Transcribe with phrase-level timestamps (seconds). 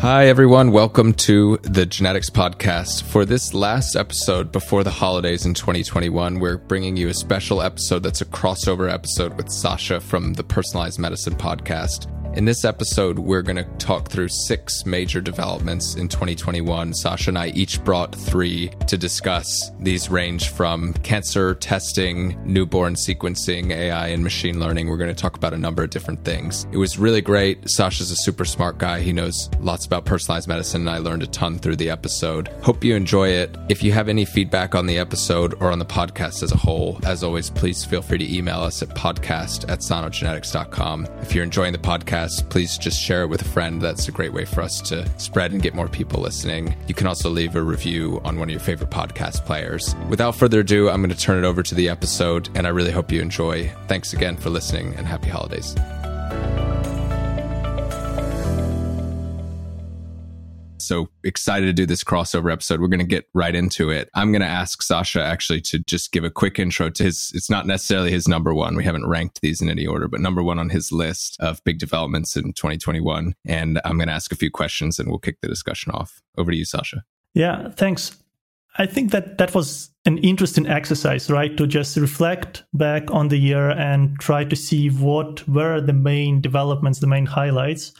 [0.00, 0.72] Hi, everyone.
[0.72, 3.02] Welcome to the Genetics Podcast.
[3.02, 8.02] For this last episode before the holidays in 2021, we're bringing you a special episode
[8.02, 12.06] that's a crossover episode with Sasha from the Personalized Medicine Podcast.
[12.34, 16.94] In this episode, we're going to talk through six major developments in 2021.
[16.94, 19.72] Sasha and I each brought three to discuss.
[19.80, 24.88] These range from cancer testing, newborn sequencing, AI, and machine learning.
[24.88, 26.68] We're going to talk about a number of different things.
[26.70, 27.68] It was really great.
[27.68, 29.00] Sasha's a super smart guy.
[29.00, 32.46] He knows lots about personalized medicine, and I learned a ton through the episode.
[32.62, 33.56] Hope you enjoy it.
[33.68, 37.00] If you have any feedback on the episode or on the podcast as a whole,
[37.02, 41.08] as always, please feel free to email us at podcast at sanogenetics.com.
[41.22, 43.80] If you're enjoying the podcast, podcast, please just share it with a friend.
[43.80, 46.74] That's a great way for us to spread and get more people listening.
[46.86, 49.94] You can also leave a review on one of your favorite podcast players.
[50.08, 52.92] Without further ado, I'm going to turn it over to the episode, and I really
[52.92, 53.72] hope you enjoy.
[53.88, 55.74] Thanks again for listening, and happy holidays.
[60.90, 62.80] So excited to do this crossover episode.
[62.80, 64.10] We're going to get right into it.
[64.12, 67.48] I'm going to ask Sasha actually to just give a quick intro to his, it's
[67.48, 68.74] not necessarily his number one.
[68.74, 71.78] We haven't ranked these in any order, but number one on his list of big
[71.78, 73.36] developments in 2021.
[73.46, 76.20] And I'm going to ask a few questions and we'll kick the discussion off.
[76.36, 77.04] Over to you, Sasha.
[77.34, 78.16] Yeah, thanks.
[78.78, 81.56] I think that that was an interesting exercise, right?
[81.56, 86.40] To just reflect back on the year and try to see what were the main
[86.40, 87.92] developments, the main highlights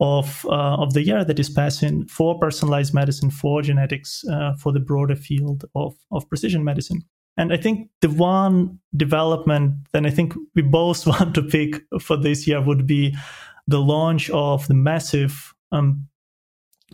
[0.00, 4.72] of uh, of the year that is passing for personalized medicine, for genetics, uh, for
[4.72, 7.02] the broader field of of precision medicine.
[7.36, 12.16] And I think the one development that I think we both want to pick for
[12.16, 13.16] this year would be
[13.66, 16.06] the launch of the massive um,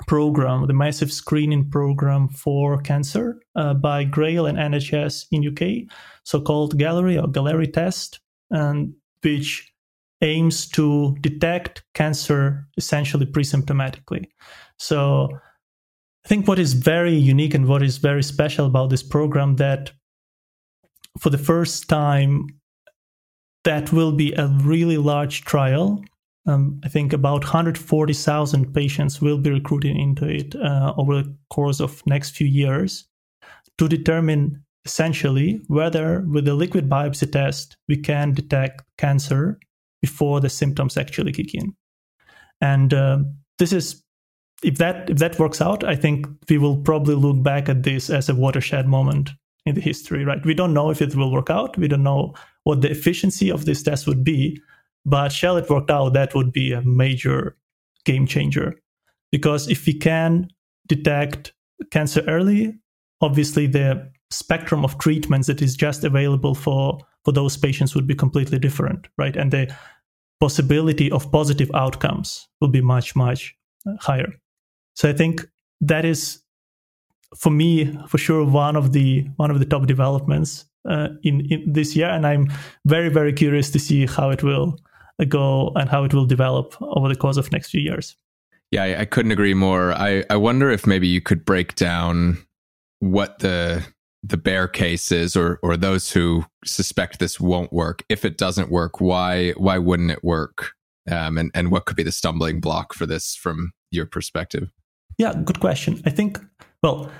[0.06, 5.92] program, the massive screening program for cancer uh, by Grail and NHS in UK,
[6.24, 8.20] so-called Galleri or Galleri test,
[8.50, 9.69] and which
[10.22, 14.26] aims to detect cancer essentially pre-symptomatically.
[14.78, 15.28] So
[16.24, 19.92] I think what is very unique and what is very special about this program that
[21.18, 22.46] for the first time
[23.64, 26.02] that will be a really large trial.
[26.46, 31.80] Um, I think about 140,000 patients will be recruited into it uh, over the course
[31.80, 33.06] of next few years
[33.78, 39.58] to determine essentially whether with the liquid biopsy test we can detect cancer
[40.00, 41.74] before the symptoms actually kick in.
[42.60, 43.18] And uh,
[43.58, 44.02] this is
[44.62, 48.10] if that if that works out, I think we will probably look back at this
[48.10, 49.30] as a watershed moment
[49.66, 50.24] in the history.
[50.24, 50.44] Right?
[50.44, 51.76] We don't know if it will work out.
[51.78, 52.34] We don't know
[52.64, 54.60] what the efficiency of this test would be.
[55.06, 57.56] But shall it work out, that would be a major
[58.04, 58.74] game changer.
[59.32, 60.48] Because if we can
[60.88, 61.52] detect
[61.90, 62.78] cancer early,
[63.20, 68.14] obviously the spectrum of treatments that is just available for for those patients would be
[68.14, 69.36] completely different, right?
[69.36, 69.74] And the
[70.40, 73.54] possibility of positive outcomes will be much, much
[74.00, 74.32] higher.
[74.94, 75.46] So I think
[75.80, 76.42] that is,
[77.36, 81.72] for me, for sure, one of the one of the top developments uh, in, in
[81.72, 82.50] this year, and I'm
[82.86, 84.78] very, very curious to see how it will
[85.28, 88.16] go and how it will develop over the course of next few years.
[88.70, 89.92] Yeah, I, I couldn't agree more.
[89.92, 92.38] I, I wonder if maybe you could break down
[93.00, 93.86] what the
[94.22, 98.04] the bear cases or or those who suspect this won't work.
[98.08, 100.72] If it doesn't work why why wouldn't it work?
[101.10, 104.70] Um, and and what could be the stumbling block for this from your perspective?
[105.18, 106.02] Yeah good question.
[106.04, 106.38] I think
[106.82, 107.10] well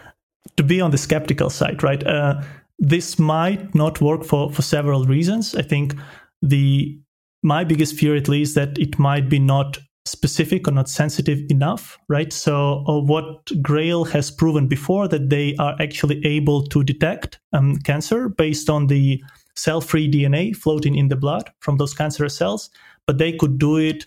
[0.56, 2.43] to be on the skeptical side right uh,
[2.78, 5.55] this might not work for for several reasons.
[5.55, 5.94] I think
[6.43, 6.99] the
[7.43, 9.78] my biggest fear at least that it might be not
[10.10, 12.32] specific or not sensitive enough, right?
[12.32, 17.76] So uh, what Grail has proven before that they are actually able to detect um,
[17.78, 19.22] cancer based on the
[19.56, 22.71] cell-free DNA floating in the blood from those cancerous cells,
[23.06, 24.04] but they could do it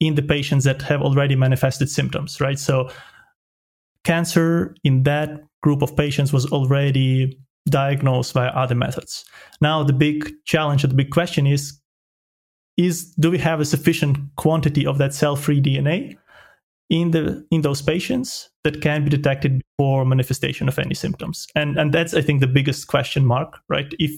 [0.00, 2.58] in the patients that have already manifested symptoms, right?
[2.58, 2.90] So
[4.04, 7.38] cancer in that group of patients was already
[7.68, 9.24] diagnosed via other methods.
[9.60, 11.80] Now the big challenge the big question is
[12.76, 16.16] is do we have a sufficient quantity of that cell-free DNA
[16.90, 21.46] in the in those patients that can be detected before manifestation of any symptoms?
[21.54, 23.92] And and that's I think the biggest question mark, right?
[23.98, 24.12] If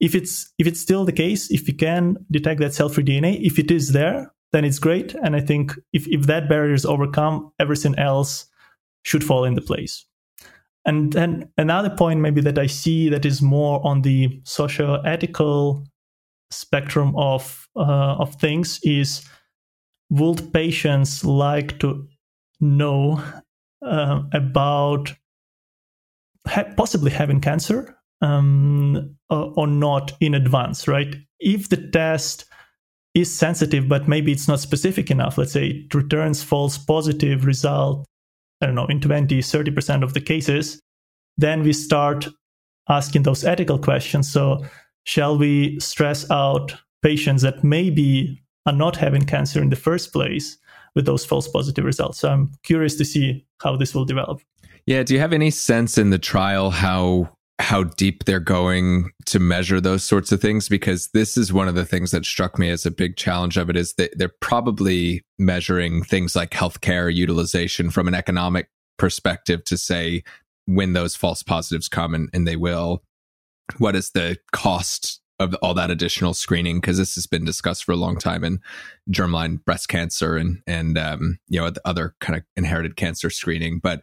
[0.00, 3.58] if it's if it's still the case, if we can detect that cell-free DNA, if
[3.58, 5.14] it is there, then it's great.
[5.14, 8.46] And I think if if that barrier is overcome, everything else
[9.04, 10.06] should fall into place.
[10.86, 15.84] And then another point maybe that I see that is more on the social ethical
[16.54, 19.26] spectrum of uh, of things is
[20.10, 22.06] would patients like to
[22.60, 23.22] know
[23.84, 25.12] uh, about
[26.46, 32.46] ha- possibly having cancer um, or, or, not in advance right if the test
[33.14, 35.38] is sensitive, but maybe it's not specific enough.
[35.38, 38.04] Let's say it returns false positive result,
[38.60, 40.80] I don't know, in 20, 30% of the cases.
[41.36, 42.28] Then we start
[42.88, 44.30] asking those ethical questions.
[44.30, 44.64] So,
[45.04, 50.56] shall we stress out patients that maybe are not having cancer in the first place
[50.94, 52.18] with those false positive results?
[52.18, 54.40] So, I'm curious to see how this will develop.
[54.86, 55.02] Yeah.
[55.02, 57.30] Do you have any sense in the trial how
[57.60, 61.76] how deep they're going to measure those sorts of things because this is one of
[61.76, 65.22] the things that struck me as a big challenge of it is that they're probably
[65.38, 68.68] measuring things like healthcare utilization from an economic
[68.98, 70.22] perspective to say
[70.66, 73.02] when those false positives come and, and they will
[73.78, 77.92] what is the cost of all that additional screening because this has been discussed for
[77.92, 78.60] a long time in
[79.10, 84.00] germline breast cancer and and um, you know other kind of inherited cancer screening but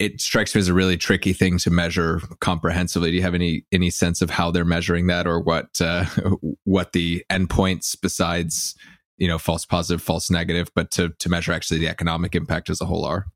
[0.00, 3.10] it strikes me as a really tricky thing to measure comprehensively.
[3.10, 6.06] Do you have any any sense of how they're measuring that, or what uh,
[6.64, 8.74] what the endpoints besides
[9.18, 12.80] you know false positive, false negative, but to to measure actually the economic impact as
[12.80, 13.26] a whole are?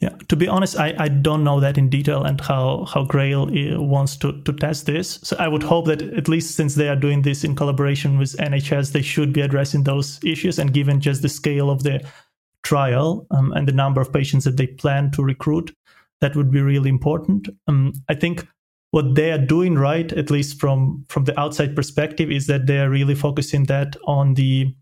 [0.00, 3.48] Yeah, to be honest, I, I don't know that in detail and how how Grail
[3.48, 5.18] uh, wants to to test this.
[5.24, 8.36] So I would hope that at least since they are doing this in collaboration with
[8.36, 10.60] NHS, they should be addressing those issues.
[10.60, 12.00] And given just the scale of the
[12.62, 15.74] trial um, and the number of patients that they plan to recruit,
[16.20, 17.48] that would be really important.
[17.66, 18.46] Um, I think
[18.92, 22.78] what they are doing right, at least from from the outside perspective, is that they
[22.78, 24.72] are really focusing that on the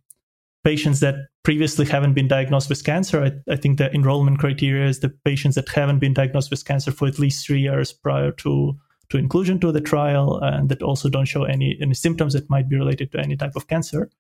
[0.67, 1.15] patients that
[1.45, 3.23] previously haven't been diagnosed with cancer.
[3.23, 6.91] I, I, think the enrollment criteria is the patients that haven't been diagnosed with cancer
[6.91, 8.77] for at least three years prior to
[9.11, 12.69] to inclusion to the trial, and that also don't show any any symptoms that might
[12.69, 14.11] be related to any type of cancer.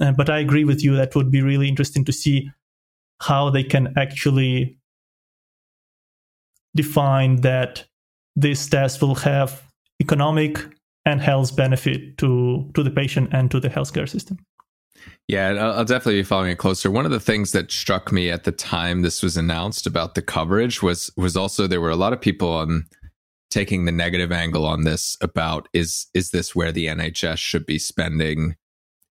[0.00, 2.50] Uh, but I agree with you that would be really interesting to see
[3.20, 4.78] how they can actually
[6.74, 7.84] define that
[8.34, 9.62] this test will have
[10.00, 10.64] economic
[11.04, 14.38] and health benefit to to the patient and to the healthcare system.
[15.26, 16.90] Yeah, I'll definitely be following it closer.
[16.90, 20.22] One of the things that struck me at the time this was announced about the
[20.22, 22.84] coverage was was also there were a lot of people on
[23.50, 27.78] taking the negative angle on this about is is this where the NHS should be
[27.78, 28.56] spending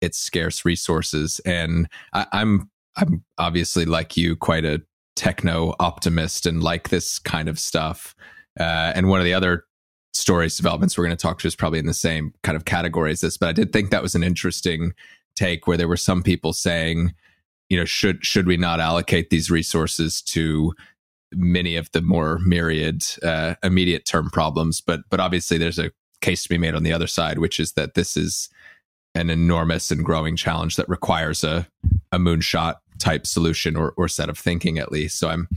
[0.02, 1.40] its scarce resources?
[1.46, 4.84] And I, I'm I'm obviously like you quite a
[5.16, 8.16] techno optimist and like this kind of stuff.
[8.60, 9.66] Uh, and one of the other
[10.14, 13.12] stories developments we're going to talk to is probably in the same kind of category
[13.12, 13.38] as this.
[13.38, 14.94] But I did think that was an interesting
[15.36, 17.14] take where there were some people saying,
[17.70, 20.74] you know, should should we not allocate these resources to
[21.34, 24.82] many of the more myriad uh, immediate term problems?
[24.82, 25.92] But but obviously there's a
[26.22, 28.50] case to be made on the other side, which is that this is
[29.16, 31.68] an enormous and growing challenge that requires a
[32.12, 35.18] a moonshot type solution or, or set of thinking at least.
[35.20, 35.48] So I'm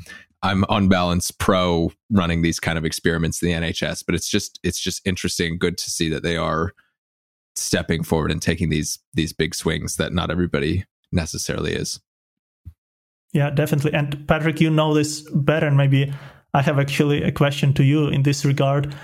[0.42, 4.60] I'm on balance pro running these kind of experiments in the NHS, but it's just
[4.62, 6.72] it's just interesting, good to see that they are
[7.56, 12.00] stepping forward and taking these these big swings that not everybody necessarily is.
[13.32, 13.92] Yeah, definitely.
[13.92, 16.12] And Patrick, you know this better, and maybe
[16.54, 18.94] I have actually a question to you in this regard.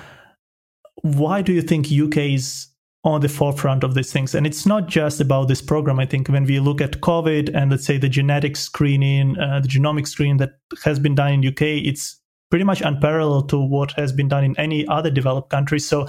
[1.02, 2.68] Why do you think UK is
[3.04, 4.34] on the forefront of these things.
[4.34, 5.98] And it's not just about this program.
[5.98, 9.68] I think when we look at COVID and let's say the genetic screening, uh, the
[9.68, 10.52] genomic screening that
[10.84, 12.20] has been done in UK, it's
[12.50, 15.80] pretty much unparalleled to what has been done in any other developed country.
[15.80, 16.06] So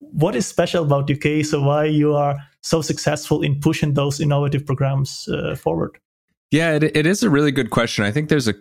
[0.00, 1.44] what is special about UK?
[1.44, 5.98] So why you are so successful in pushing those innovative programs uh, forward?
[6.50, 8.04] Yeah, it, it is a really good question.
[8.04, 8.54] I think there's a,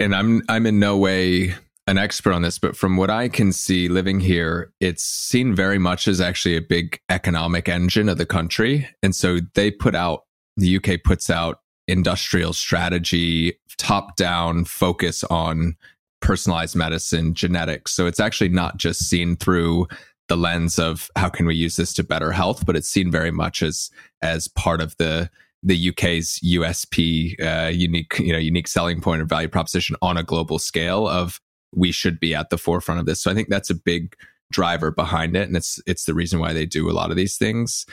[0.00, 1.54] and I'm I'm in no way
[1.86, 5.78] an expert on this, but from what I can see living here, it's seen very
[5.78, 8.88] much as actually a big economic engine of the country.
[9.02, 10.24] And so they put out,
[10.56, 15.76] the UK puts out industrial strategy, top down focus on
[16.22, 17.92] personalized medicine, genetics.
[17.92, 19.86] So it's actually not just seen through
[20.28, 23.30] the lens of how can we use this to better health, but it's seen very
[23.30, 23.90] much as
[24.22, 25.30] as part of the
[25.62, 30.22] the UK's USP, uh, unique you know unique selling point or value proposition on a
[30.22, 31.40] global scale of
[31.74, 33.20] we should be at the forefront of this.
[33.20, 34.16] So I think that's a big
[34.52, 35.48] driver behind it.
[35.48, 37.86] And it's, it's the reason why they do a lot of these things.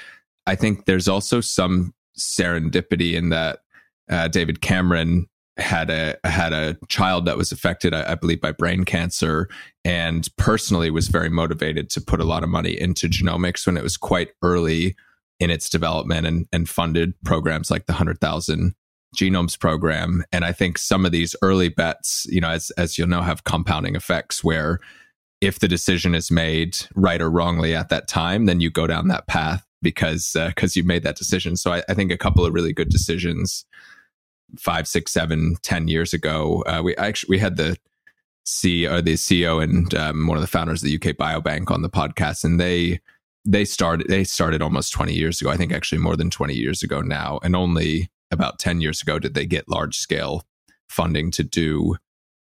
[0.45, 3.59] I think there's also some serendipity in that
[4.09, 5.27] uh, David Cameron
[5.62, 9.50] had a had a child that was affected, I, I, believe, by brain cancer,
[9.86, 13.84] and personally was very motivated to put a lot of money into genomics when it
[13.84, 14.96] was quite early
[15.39, 18.75] in its development, and and funded programs like the hundred thousand
[19.15, 20.24] genomes program.
[20.32, 23.44] And I think some of these early bets, you know, as, as you'll know, have
[23.44, 24.80] compounding effects where
[25.41, 29.08] if the decision is made right or wrongly at that time, then you go down
[29.10, 31.56] that path because because uh, you made that decision.
[31.56, 33.65] So I, I, think a couple of really good decisions
[34.60, 36.63] five, six, seven, ten years ago.
[36.67, 37.77] Uh, we actually we had the
[38.46, 41.89] CEO, the CEO and um, one of the founders of the UK Biobank on the
[41.89, 43.00] podcast, and they
[43.46, 45.50] they started they started almost 20 years ago.
[45.50, 49.20] I think actually more than 20 years ago now, and only about 10 years ago
[49.20, 50.43] did they get large scale
[50.89, 51.96] funding to do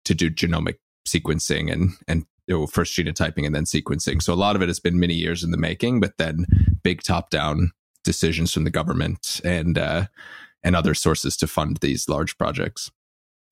[0.04, 2.26] to do genomic sequencing and and
[2.70, 4.20] first genotyping and then sequencing.
[4.20, 6.46] So a lot of it has been many years in the making, but then
[6.82, 7.70] big top down
[8.04, 10.06] decisions from the government and uh,
[10.62, 12.90] and other sources to fund these large projects.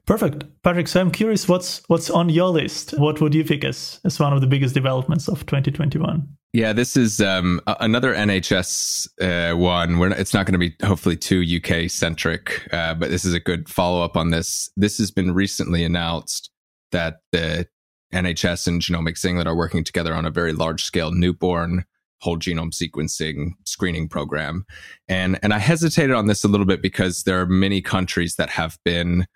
[0.07, 0.89] Perfect, Patrick.
[0.89, 2.99] So I'm curious, what's what's on your list?
[2.99, 6.27] What would you pick as as one of the biggest developments of 2021?
[6.53, 9.99] Yeah, this is um, another NHS uh, one.
[9.99, 13.35] We're not, it's not going to be hopefully too UK centric, uh, but this is
[13.35, 14.69] a good follow up on this.
[14.77, 16.51] This has been recently announced
[16.91, 17.69] that the
[18.13, 21.85] NHS and Genomics England are working together on a very large scale newborn
[22.21, 24.65] whole genome sequencing screening program.
[25.09, 28.51] And and I hesitated on this a little bit because there are many countries that
[28.51, 29.27] have been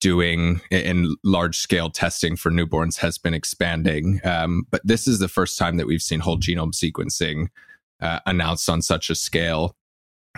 [0.00, 4.20] doing in large scale testing for newborns has been expanding.
[4.24, 7.48] Um, but this is the first time that we've seen whole genome sequencing
[8.00, 9.74] uh, announced on such a scale.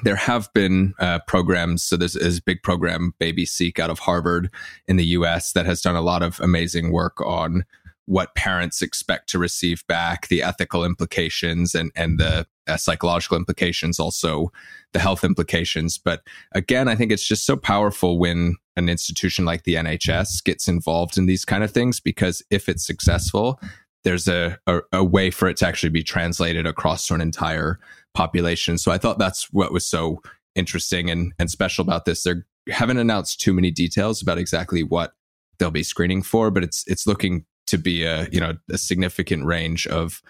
[0.05, 1.83] There have been uh, programs.
[1.83, 4.49] So there's, there's a big program, Baby Seq, out of Harvard
[4.87, 7.65] in the US that has done a lot of amazing work on
[8.09, 14.01] what parents expect to receive back, the ethical implications and, and the uh, psychological implications,
[14.01, 14.51] also
[14.95, 15.99] the health implications.
[15.99, 16.23] But
[16.53, 21.19] again, I think it's just so powerful when an institution like the NHS gets involved
[21.19, 23.61] in these kind of things because if it's successful,
[24.05, 27.79] there's a, a, a way for it to actually be translated across to an entire
[28.15, 28.79] population.
[28.79, 30.23] So I thought that's what was so
[30.55, 32.23] interesting and, and special about this.
[32.23, 32.37] They
[32.71, 35.13] haven't announced too many details about exactly what
[35.59, 39.45] they'll be screening for, but it's it's looking to be a you know a significant
[39.45, 40.23] range of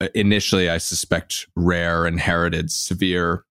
[0.00, 3.44] uh, initially I suspect rare inherited severe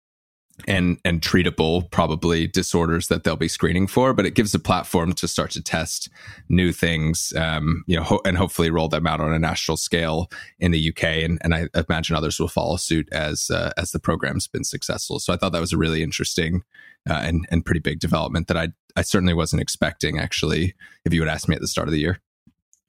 [0.65, 5.13] and and treatable probably disorders that they'll be screening for but it gives a platform
[5.13, 6.09] to start to test
[6.49, 10.31] new things um, you know ho- and hopefully roll them out on a national scale
[10.59, 13.99] in the UK and, and I imagine others will follow suit as uh, as the
[13.99, 15.19] program's been successful.
[15.19, 16.63] So I thought that was a really interesting
[17.07, 20.73] uh, and and pretty big development that I I certainly wasn't expecting actually
[21.05, 22.19] if you would ask me at the start of the year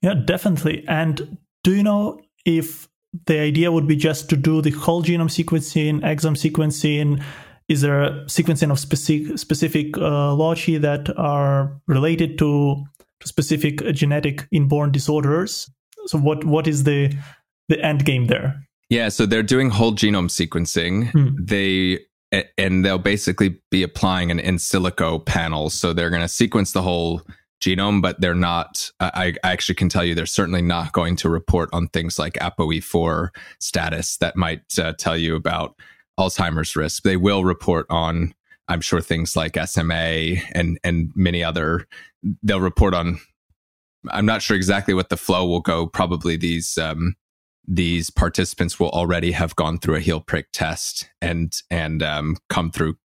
[0.03, 0.85] yeah, definitely.
[0.89, 2.89] And do you know if
[3.27, 7.23] the idea would be just to do the whole genome sequencing, exome sequencing?
[7.69, 12.85] Is there a sequencing of specific specific uh, loci that are related to,
[13.21, 15.71] to specific genetic inborn disorders?
[16.07, 17.15] So what what is the
[17.69, 18.65] the end game there?
[18.89, 21.11] Yeah, so they're doing whole genome sequencing.
[21.11, 21.37] Hmm.
[21.39, 22.01] They
[22.57, 25.71] and they'll basically be applying an in silico panel.
[25.71, 27.23] So they're going to sequence the whole
[27.61, 28.91] genome, but they're not.
[29.01, 32.35] I, I, actually can tell you they're certainly not going to report on things like
[32.35, 35.77] ApoE4 status that might uh, tell you about
[36.19, 37.03] Alzheimer's risk.
[37.03, 38.35] They will report on,
[38.69, 41.87] I'm sure, things like SMA and and many other.
[42.43, 43.19] They'll report on.
[44.11, 45.87] I'm not sure exactly what the flow will go.
[45.87, 47.17] Probably these um,
[47.71, 52.71] these participants will already have gone through a heel prick test and and um, come
[52.71, 52.97] through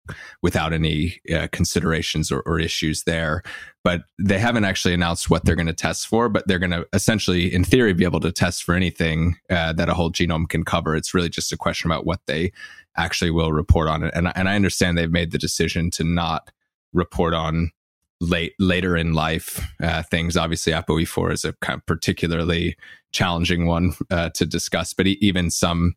[0.40, 3.42] without any uh, considerations or, or, issues there.
[3.82, 6.28] But they haven't actually announced what they're going to test for.
[6.28, 9.88] But they're going to essentially, in theory, be able to test for anything uh, that
[9.88, 10.94] a whole genome can cover.
[10.94, 12.52] It's really just a question about what they
[12.96, 14.12] actually will report on it.
[14.14, 16.52] And and I understand they've made the decision to not
[16.92, 17.72] report on
[18.22, 20.36] late later in life uh, things.
[20.36, 22.76] Obviously, ApoE4 is a kind of particularly
[23.12, 25.94] challenging one uh, to discuss, but even some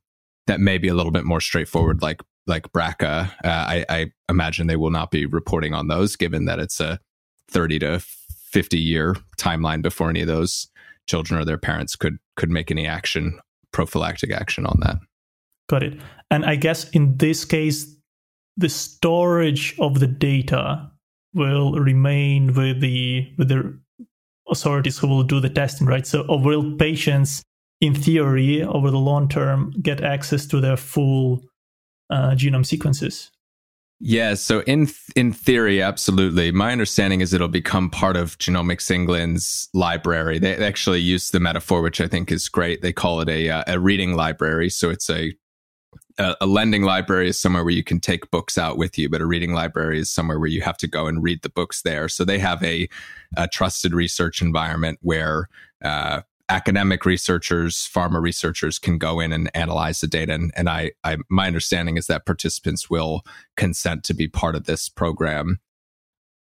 [0.48, 4.68] that may be a little bit more straightforward, like like BRCA, uh, I, I, imagine
[4.68, 7.00] they will not be reporting on those, given that it's a
[7.50, 10.68] 30 to 50 year timeline before any of those
[11.08, 13.40] children or their parents could could make any action,
[13.72, 14.98] prophylactic action on that.
[15.68, 16.00] Got it.
[16.30, 17.96] And I guess in this case,
[18.58, 20.92] the storage of the data
[21.36, 23.78] will remain with the with the
[24.50, 26.08] authorities who will do the testing, right?
[26.08, 27.44] So, or will patients,
[27.82, 31.42] in theory, over the long term, get access to their full
[32.10, 33.32] uh, genome sequences?
[34.00, 36.52] Yeah, so in in theory, absolutely.
[36.52, 40.38] My understanding is it'll become part of Genomics England's library.
[40.38, 42.82] They actually use the metaphor, which I think is great.
[42.82, 44.70] They call it a uh, a reading library.
[44.70, 45.34] So it's a
[46.18, 49.22] a, a, lending library is somewhere where you can take books out with you, but
[49.22, 52.08] a reading library is somewhere where you have to go and read the books there.
[52.08, 52.88] So they have a,
[53.38, 55.50] a trusted research environment where
[55.84, 60.34] uh, academic researchers, pharma researchers can go in and analyze the data.
[60.34, 63.24] And, and I, I, my understanding is that participants will
[63.58, 65.60] consent to be part of this program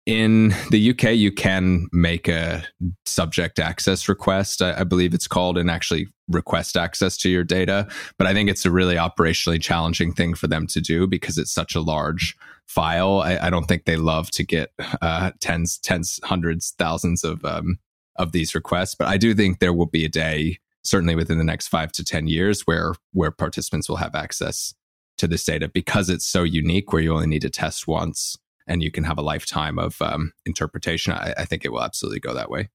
[0.06, 2.64] in the UK, you can make a
[3.04, 7.88] subject access request, I, I, believe it's called, and actually request access to your data.
[8.16, 11.52] But I think it's a really operationally challenging thing for them to do because it's
[11.52, 12.36] such a large
[12.66, 13.20] file.
[13.20, 14.70] I, I don't think they love to get
[15.02, 17.78] uh, tens, tens, hundreds, thousands of um,
[18.14, 18.94] of these requests.
[18.94, 22.04] But I do think there will be a day certainly within the next five to
[22.04, 24.72] 10 years where, where participants will have access
[25.18, 28.82] to this data because it's so unique where you only need to test once and
[28.82, 31.12] you can have a lifetime of um, interpretation.
[31.12, 32.68] I, I think it will absolutely go that way.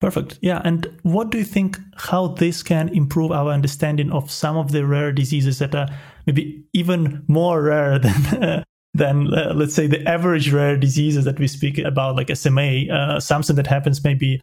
[0.00, 0.38] Perfect.
[0.42, 0.60] Yeah.
[0.64, 4.84] And what do you think how this can improve our understanding of some of the
[4.86, 5.88] rare diseases that are
[6.26, 11.38] maybe even more rare than uh, than uh, let's say the average rare diseases that
[11.38, 14.40] we speak about, like SMA, uh, something that happens maybe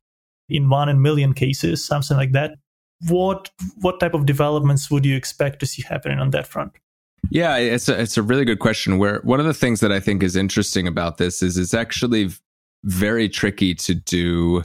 [0.49, 2.55] in one in million cases, something like that.
[3.07, 6.71] What what type of developments would you expect to see happening on that front?
[7.29, 8.97] Yeah, it's a, it's a really good question.
[8.97, 12.29] Where one of the things that I think is interesting about this is it's actually
[12.83, 14.63] very tricky to do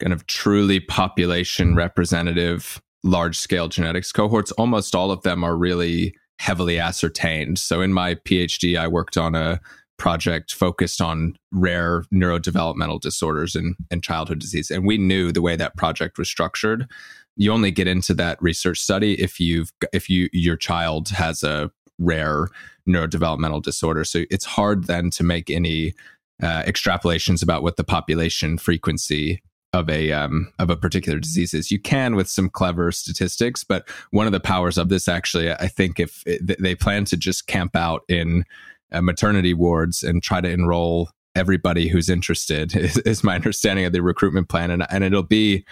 [0.00, 4.52] kind of truly population representative large scale genetics cohorts.
[4.52, 7.58] Almost all of them are really heavily ascertained.
[7.58, 9.60] So in my PhD, I worked on a
[9.98, 14.70] project focused on rare neurodevelopmental disorders and, and childhood disease.
[14.70, 16.88] And we knew the way that project was structured.
[17.36, 21.70] You only get into that research study if you've if you your child has a
[21.98, 22.48] rare
[22.88, 24.04] neurodevelopmental disorder.
[24.04, 25.94] So it's hard then to make any
[26.42, 31.70] uh, extrapolations about what the population frequency of a um, of a particular disease is.
[31.70, 35.68] You can with some clever statistics, but one of the powers of this actually, I
[35.68, 38.44] think, if it, they plan to just camp out in
[38.92, 43.92] uh, maternity wards and try to enroll everybody who's interested, is, is, my understanding of
[43.92, 45.64] the recruitment plan, and and it'll be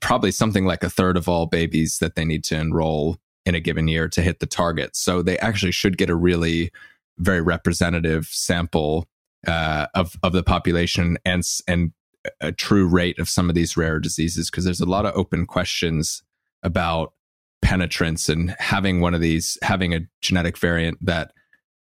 [0.00, 3.60] probably something like a third of all babies that they need to enroll in a
[3.60, 4.96] given year to hit the target.
[4.96, 6.70] So they actually should get a really
[7.18, 9.08] very representative sample
[9.46, 11.92] uh, of of the population and and
[12.40, 15.46] a true rate of some of these rare diseases because there's a lot of open
[15.46, 16.22] questions
[16.62, 17.12] about
[17.60, 21.32] penetrance and having one of these having a genetic variant that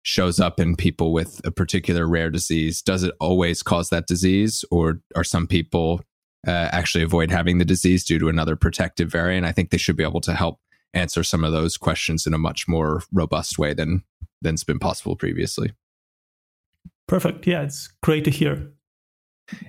[0.03, 4.63] shows up in people with a particular rare disease does it always cause that disease
[4.71, 6.01] or are some people
[6.47, 9.97] uh, actually avoid having the disease due to another protective variant i think they should
[9.97, 10.59] be able to help
[10.93, 14.03] answer some of those questions in a much more robust way than
[14.43, 15.73] than's been possible previously
[17.07, 18.71] perfect yeah it's great to hear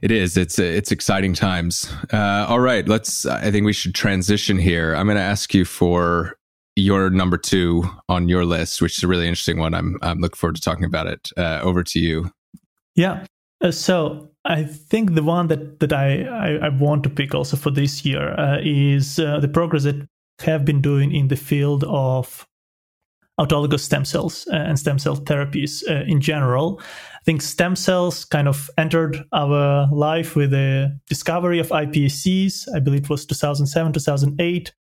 [0.03, 0.37] it is.
[0.37, 1.89] It's it's exciting times.
[2.13, 3.27] Uh, all right, let's.
[3.27, 4.95] I think we should transition here.
[4.95, 6.37] I'm going to ask you for
[6.75, 9.75] your number two on your list, which is a really interesting one.
[9.75, 11.31] I'm I'm looking forward to talking about it.
[11.37, 12.31] Uh, over to you.
[12.95, 13.27] Yeah.
[13.61, 17.57] Uh, so I think the one that that I I, I want to pick also
[17.57, 20.09] for this year uh, is uh, the progress that
[20.41, 22.47] have been doing in the field of
[23.39, 26.81] autologous stem cells uh, and stem cell therapies uh, in general.
[27.15, 32.67] I think stem cells kind of entered our life with the discovery of iPSCs.
[32.75, 34.73] I believe it was 2007, 2008.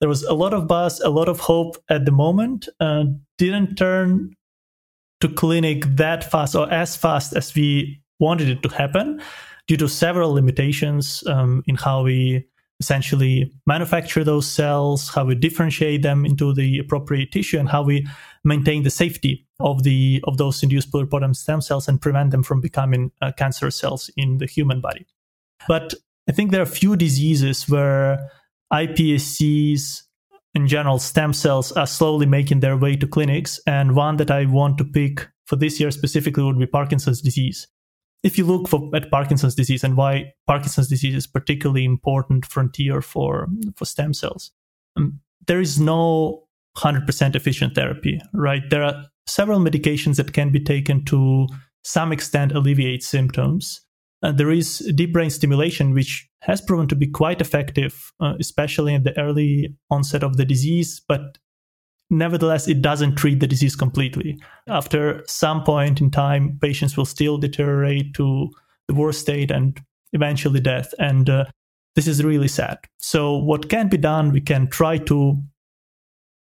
[0.00, 2.68] There was a lot of buzz, a lot of hope at the moment.
[2.78, 3.04] Uh,
[3.38, 4.34] didn't turn
[5.20, 9.20] to clinic that fast or as fast as we wanted it to happen
[9.66, 12.46] due to several limitations um, in how we
[12.80, 18.06] essentially manufacture those cells, how we differentiate them into the appropriate tissue, and how we
[18.44, 22.60] maintain the safety of the of those induced pluripotent stem cells and prevent them from
[22.60, 25.06] becoming uh, cancer cells in the human body.
[25.68, 25.94] But
[26.28, 28.30] I think there are a few diseases where
[28.72, 30.02] iPSCs
[30.54, 34.46] in general stem cells are slowly making their way to clinics, and one that I
[34.46, 37.68] want to pick for this year specifically would be Parkinson's disease
[38.24, 43.00] if you look for, at Parkinson's disease and why Parkinson's disease is particularly important frontier
[43.02, 44.50] for for stem cells,
[44.96, 46.44] um, there is no
[46.78, 48.62] 100% efficient therapy, right?
[48.70, 51.46] There are several medications that can be taken to
[51.84, 53.82] some extent alleviate symptoms.
[54.22, 58.94] Uh, there is deep brain stimulation, which has proven to be quite effective, uh, especially
[58.94, 61.38] in the early onset of the disease, but
[62.10, 64.38] Nevertheless, it doesn't treat the disease completely.
[64.68, 68.50] After some point in time, patients will still deteriorate to
[68.88, 69.80] the worst state and
[70.12, 70.92] eventually death.
[70.98, 71.46] And uh,
[71.94, 72.78] this is really sad.
[72.98, 74.32] So, what can be done?
[74.32, 75.42] We can try to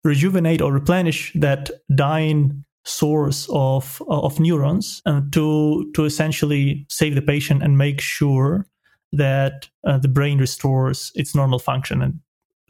[0.04, 7.22] rejuvenate or replenish that dying source of of neurons uh, to to essentially save the
[7.22, 8.66] patient and make sure
[9.12, 12.18] that uh, the brain restores its normal function and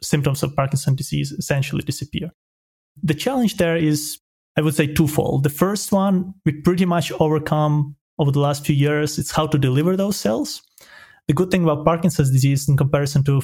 [0.01, 2.31] symptoms of Parkinson's disease essentially disappear.
[3.01, 4.19] The challenge there is,
[4.57, 5.43] I would say, twofold.
[5.43, 9.17] The first one, we pretty much overcome over the last few years.
[9.17, 10.61] It's how to deliver those cells.
[11.27, 13.41] The good thing about Parkinson's disease, in comparison to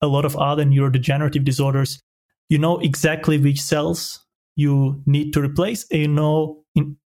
[0.00, 2.00] a lot of other neurodegenerative disorders,
[2.48, 4.20] you know exactly which cells
[4.56, 6.62] you need to replace, and you know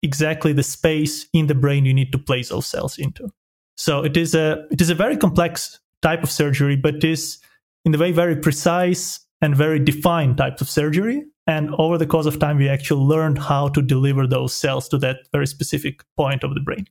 [0.03, 3.29] exactly the space in the brain you need to place those cells into.
[3.77, 7.39] So it is a it is a very complex type of surgery, but is
[7.85, 11.25] in the way very precise and very defined type of surgery.
[11.47, 14.99] And over the course of time, we actually learned how to deliver those cells to
[14.99, 16.87] that very specific point of the brain.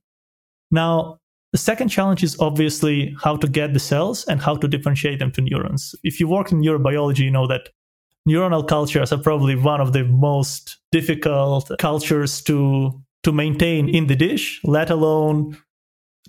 [0.71, 1.19] Now,
[1.55, 5.31] The second challenge is obviously how to get the cells and how to differentiate them
[5.31, 5.95] to neurons.
[6.03, 7.69] If you work in neurobiology, you know that
[8.27, 14.17] neuronal cultures are probably one of the most difficult cultures to to maintain in the
[14.17, 15.57] dish, let alone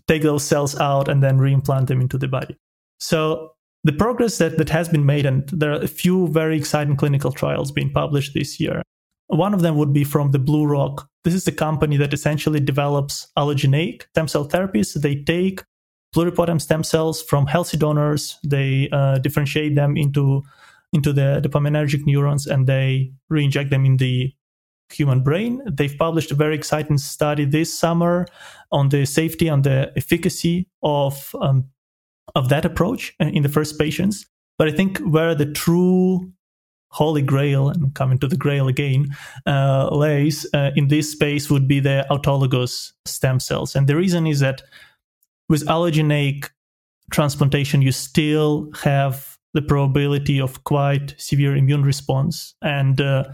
[0.07, 2.57] take those cells out and then reimplant them into the body.
[3.01, 3.56] So
[3.87, 7.31] the progress that, that has been made, and there are a few very exciting clinical
[7.31, 8.83] trials being published this year.
[9.29, 11.07] One of them would be from the BlueRock.
[11.23, 15.01] This is the company that essentially develops allogeneic stem cell therapies.
[15.01, 15.63] They take
[16.15, 20.43] pluripotent stem cells from healthy donors, they uh, differentiate them into
[20.93, 24.33] into the dopaminergic neurons, and they reinject them in the
[24.91, 25.61] human brain.
[25.71, 28.27] They've published a very exciting study this summer
[28.73, 31.69] on the safety and the efficacy of um,
[32.35, 34.27] of that approach in the first patients.
[34.59, 36.33] But I think where the true
[36.91, 41.69] holy grail, and coming to the grail again, uh, lays uh, in this space would
[41.69, 43.77] be the autologous stem cells.
[43.77, 44.63] And the reason is that
[45.49, 46.49] with allogeneic
[47.11, 53.25] transplantation, you still have the probability of quite severe immune response and uh,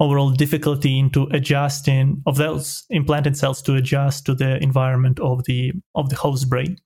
[0.00, 5.72] overall difficulty into adjusting of those implanted cells to adjust to the environment of the
[5.94, 6.76] of the host brain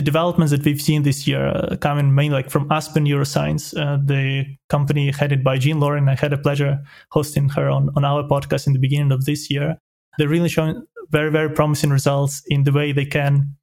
[0.00, 3.98] the developments that we've seen this year uh, coming mainly like from Aspen Neuroscience, uh,
[4.02, 6.08] the company headed by Jeanne Loring.
[6.08, 6.78] I had a pleasure
[7.10, 9.76] hosting her on, on our podcast in the beginning of this year.
[10.16, 13.54] They're really showing very, very promising results in the way they can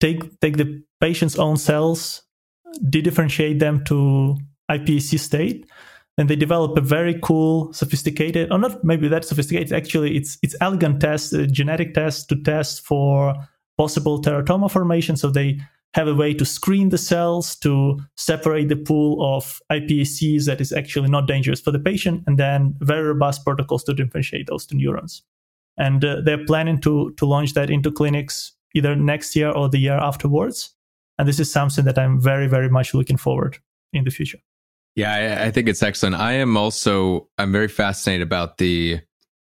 [0.00, 2.22] take take the patient's own cells,
[2.90, 4.36] de-differentiate them to
[4.68, 5.64] iPSC state,
[6.18, 9.72] and they develop a very cool, sophisticated, or not maybe that sophisticated.
[9.72, 13.36] Actually, it's it's elegant test, a genetic test to test for
[13.76, 15.16] possible teratoma formation.
[15.16, 15.58] So they
[15.94, 20.72] have a way to screen the cells to separate the pool of iPSCs that is
[20.72, 24.76] actually not dangerous for the patient, and then very robust protocols to differentiate those two
[24.76, 25.22] neurons.
[25.78, 29.78] And uh, they're planning to to launch that into clinics either next year or the
[29.78, 30.74] year afterwards.
[31.18, 33.58] And this is something that I'm very very much looking forward
[33.92, 34.38] in the future.
[34.94, 36.16] Yeah, I, I think it's excellent.
[36.16, 39.00] I am also I'm very fascinated about the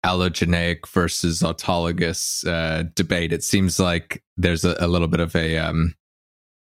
[0.05, 3.33] allogeneic versus autologous uh, debate.
[3.33, 5.95] It seems like there's a, a little bit of a um,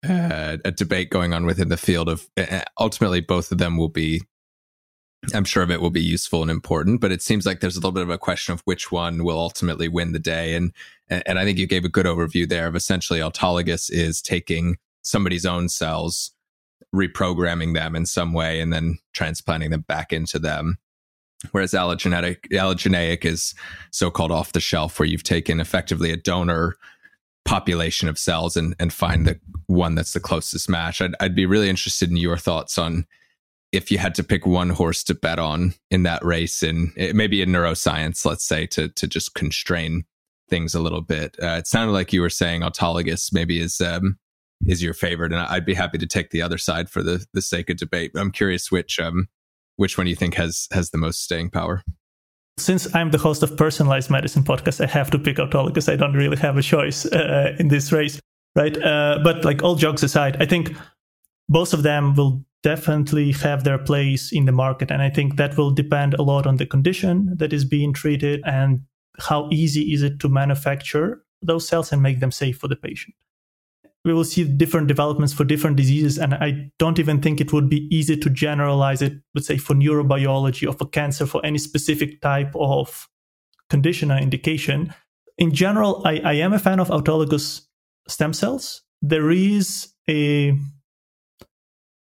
[0.07, 3.89] uh, a debate going on within the field of uh, ultimately both of them will
[3.89, 4.21] be.
[5.33, 7.79] I'm sure of it will be useful and important, but it seems like there's a
[7.79, 10.55] little bit of a question of which one will ultimately win the day.
[10.55, 10.71] And
[11.09, 15.45] and I think you gave a good overview there of essentially autologous is taking somebody's
[15.45, 16.31] own cells,
[16.95, 20.77] reprogramming them in some way, and then transplanting them back into them
[21.51, 23.55] Whereas allogeneic, allogeneic is
[23.91, 26.75] so-called off the shelf, where you've taken effectively a donor
[27.45, 31.01] population of cells and, and find the one that's the closest match.
[31.01, 33.05] I'd, I'd be really interested in your thoughts on
[33.71, 37.41] if you had to pick one horse to bet on in that race, and maybe
[37.41, 40.05] in neuroscience, let's say, to to just constrain
[40.49, 41.37] things a little bit.
[41.41, 44.17] Uh, it sounded like you were saying autologous maybe is um,
[44.65, 47.41] is your favorite, and I'd be happy to take the other side for the the
[47.41, 48.11] sake of debate.
[48.15, 49.27] I'm curious which um,
[49.79, 51.81] which one do you think has has the most staying power?
[52.57, 55.91] Since I'm the host of Personalized Medicine podcast, I have to pick autologous.
[55.91, 58.19] I don't really have a choice uh, in this race,
[58.55, 58.75] right?
[58.77, 60.75] Uh, but like all jokes aside, I think
[61.47, 65.57] both of them will definitely have their place in the market, and I think that
[65.57, 68.81] will depend a lot on the condition that is being treated and
[69.17, 73.15] how easy is it to manufacture those cells and make them safe for the patient
[74.05, 76.17] we will see different developments for different diseases.
[76.17, 79.73] And I don't even think it would be easy to generalize it, let's say, for
[79.73, 83.07] neurobiology or for cancer, for any specific type of
[83.69, 84.93] condition or indication.
[85.37, 87.61] In general, I, I am a fan of autologous
[88.07, 88.81] stem cells.
[89.01, 90.57] There is a,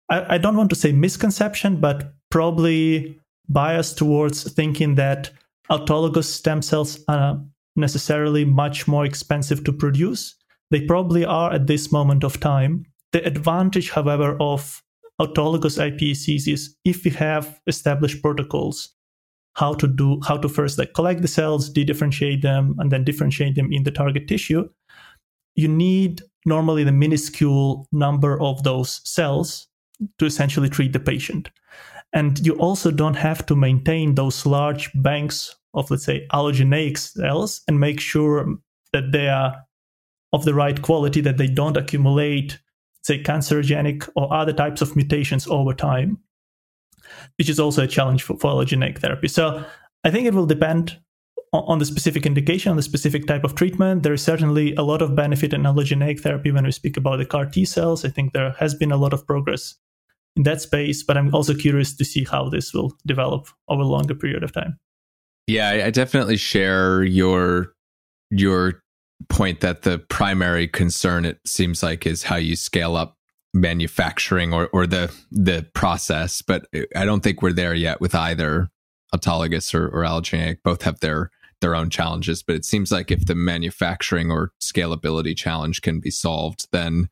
[0.10, 5.32] I, I don't want to say misconception, but probably bias towards thinking that
[5.70, 7.42] autologous stem cells are
[7.76, 10.36] necessarily much more expensive to produce
[10.72, 12.86] they probably are at this moment of time.
[13.12, 14.82] The advantage, however, of
[15.22, 18.94] autologous iPSCs is if we have established protocols
[19.56, 23.56] how to do how to first like collect the cells, de-differentiate them, and then differentiate
[23.56, 24.68] them in the target tissue,
[25.56, 29.68] you need normally the minuscule number of those cells
[30.18, 31.52] to essentially treat the patient.
[32.14, 37.62] And you also don't have to maintain those large banks of, let's say, allogeneic cells
[37.68, 38.58] and make sure
[38.94, 39.56] that they are
[40.34, 42.60] of the right quality that they don't accumulate,
[43.04, 46.18] say, cancerogenic or other types of mutations over time,
[47.38, 49.28] which is also a challenge for, for allogeneic therapy.
[49.28, 49.64] So
[50.04, 51.00] I think it will depend
[51.54, 54.04] on the specific indication, on the specific type of treatment.
[54.04, 57.26] There is certainly a lot of benefit in allogeneic therapy when we speak about the
[57.26, 58.06] CAR T cells.
[58.06, 59.76] I think there has been a lot of progress
[60.38, 63.86] in that space, but I'm also curious to see how this will develop over a
[63.86, 64.80] longer period of time.
[65.48, 67.74] Yeah, I definitely share your
[68.30, 68.82] your
[69.30, 73.18] point that the primary concern it seems like is how you scale up
[73.54, 78.70] manufacturing or, or the the process but i don't think we're there yet with either
[79.14, 80.60] autologous or, or allogeneic.
[80.64, 85.36] Both have their their own challenges but it seems like if the manufacturing or scalability
[85.36, 87.10] challenge can be solved then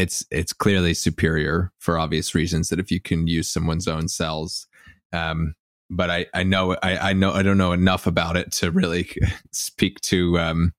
[0.00, 4.66] it's it's clearly superior for obvious reasons that if you can use someone's own cells.
[5.12, 5.54] Um,
[5.90, 9.10] but I, I know I, I know I don't know enough about it to really
[9.52, 10.72] speak to um,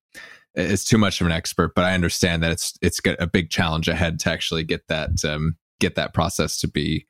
[0.56, 3.50] is too much of an expert, but I understand that it's it's got a big
[3.50, 7.06] challenge ahead to actually get that um, get that process to be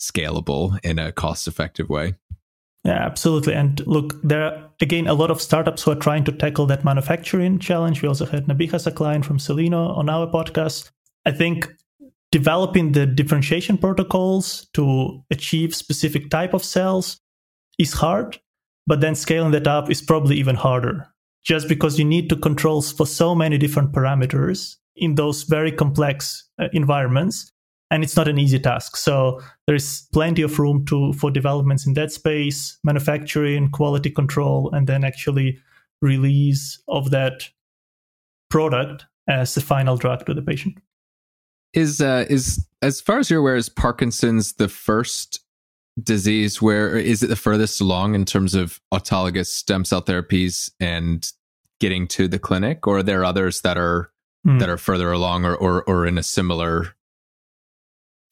[0.00, 2.14] scalable in a cost effective way.
[2.84, 3.54] Yeah, absolutely.
[3.54, 6.84] And look, there are again a lot of startups who are trying to tackle that
[6.84, 8.02] manufacturing challenge.
[8.02, 10.90] We also had Nabiha Saklayen from Cellino on our podcast.
[11.26, 11.68] I think
[12.30, 17.20] developing the differentiation protocols to achieve specific type of cells
[17.78, 18.38] is hard,
[18.86, 21.13] but then scaling that up is probably even harder
[21.44, 26.48] just because you need to control for so many different parameters in those very complex
[26.58, 27.50] uh, environments
[27.90, 28.96] and it's not an easy task.
[28.96, 34.86] So there's plenty of room to for developments in that space manufacturing quality control and
[34.86, 35.58] then actually
[36.02, 37.50] release of that
[38.50, 40.78] product as the final drug to the patient.
[41.72, 45.43] Is uh, is as far as you're aware is parkinson's the first
[46.02, 51.32] disease where is it the furthest along in terms of autologous stem cell therapies and
[51.80, 54.10] getting to the clinic or are there others that are
[54.46, 54.58] mm.
[54.58, 56.94] that are further along or, or or in a similar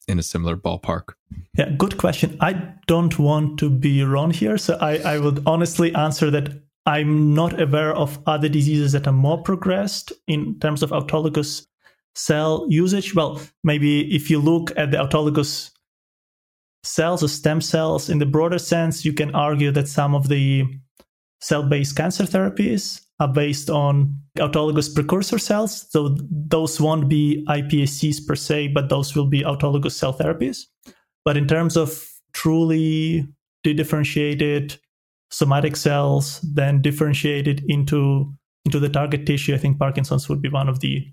[0.09, 1.13] in a similar ballpark?
[1.57, 2.37] Yeah good question.
[2.41, 7.33] I don't want to be wrong here so i i would honestly answer that i'm
[7.33, 11.65] not aware of other diseases that are more progressed in terms of autologous
[12.15, 13.15] cell usage.
[13.15, 15.72] Well maybe if you look at the autologous
[16.83, 20.65] cells or stem cells in the broader sense, you can argue that some of the
[21.41, 25.85] cell based cancer therapies are based on autologous precursor cells.
[25.89, 30.65] So those won't be iPSCs per se, but those will be autologous cell therapies.
[31.25, 33.27] But in terms of truly
[33.65, 34.77] dedifferentiated
[35.31, 38.33] somatic cells, then differentiated into
[38.65, 41.05] into the target tissue, I think Parkinson's would be one of the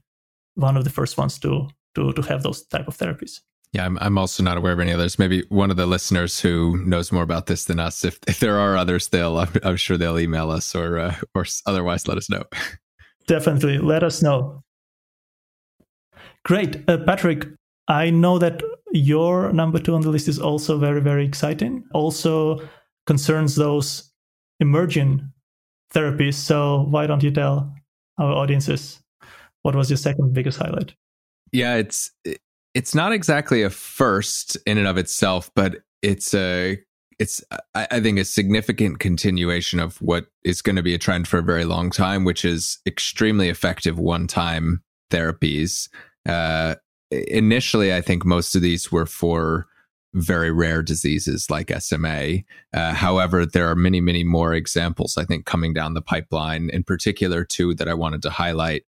[0.54, 3.40] one of the first ones to to to have those type of therapies.
[3.72, 5.18] Yeah, I'm, I'm also not aware of any others.
[5.18, 8.04] Maybe one of the listeners who knows more about this than us.
[8.04, 11.44] If if there are others, they'll I'm, I'm sure they'll email us or uh, or
[11.66, 12.42] otherwise let us know.
[13.26, 14.64] Definitely, let us know.
[16.44, 17.46] Great, uh, Patrick.
[17.86, 21.84] I know that your number two on the list is also very very exciting.
[21.94, 22.60] Also
[23.06, 24.12] concerns those
[24.58, 25.30] emerging
[25.94, 26.34] therapies.
[26.34, 27.72] So why don't you tell
[28.18, 29.00] our audiences
[29.62, 30.94] what was your second biggest highlight?
[31.52, 32.10] Yeah, it's
[32.74, 36.78] it's not exactly a first in and of itself, but it's a
[37.18, 41.38] it's I, think a significant continuation of what is going to be a trend for
[41.38, 45.90] a very long time, which is extremely effective one-time therapies.
[46.26, 46.76] Uh,
[47.10, 49.66] initially, I think most of these were for
[50.14, 52.38] very rare diseases like SMA.
[52.72, 56.70] Uh, however, there are many, many more examples, I think, coming down the pipeline.
[56.70, 58.84] In particular, two that I wanted to highlight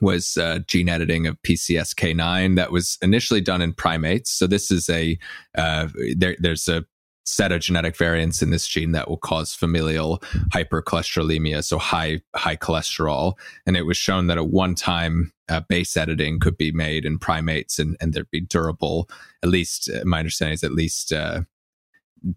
[0.00, 4.30] was uh, gene editing of PCSK9 that was initially done in primates.
[4.30, 5.18] So this is a
[5.56, 6.84] uh, there, there's a
[7.26, 10.18] set of genetic variants in this gene that will cause familial
[10.52, 13.34] hypercholesterolemia, so high high cholesterol.
[13.66, 17.18] And it was shown that a one time uh, base editing could be made in
[17.18, 19.08] primates and, and there'd be durable.
[19.42, 21.42] At least uh, my understanding is at least uh,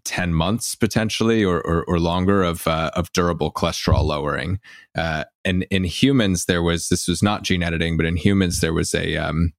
[0.04, 4.60] 10 months potentially or, or, or longer of, uh, of durable cholesterol lowering.
[4.96, 8.74] Uh, and in humans, there was, this was not gene editing, but in humans, there
[8.74, 9.52] was a, um,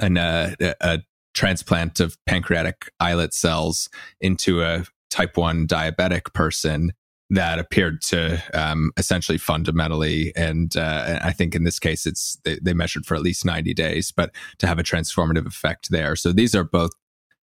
[0.00, 1.00] an, uh, a
[1.34, 3.88] transplant of pancreatic islet cells
[4.20, 6.92] into a type 1 diabetic person
[7.30, 12.58] that appeared to um, essentially fundamentally and uh, I think in this case it's they,
[12.62, 16.32] they, measured for at least 90 days but to have a transformative effect there so
[16.32, 16.90] these are both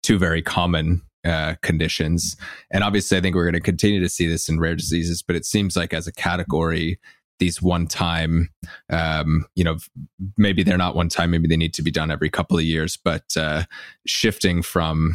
[0.03, 2.37] two very common uh, conditions.
[2.71, 5.37] And obviously, I think we're going to continue to see this in rare diseases, but
[5.37, 6.99] it seems like as a category,
[7.39, 8.51] these one time,
[8.91, 9.77] um, you know,
[10.39, 12.97] maybe they're not one time, maybe they need to be done every couple of years,
[12.97, 13.65] but uh,
[14.07, 15.15] shifting from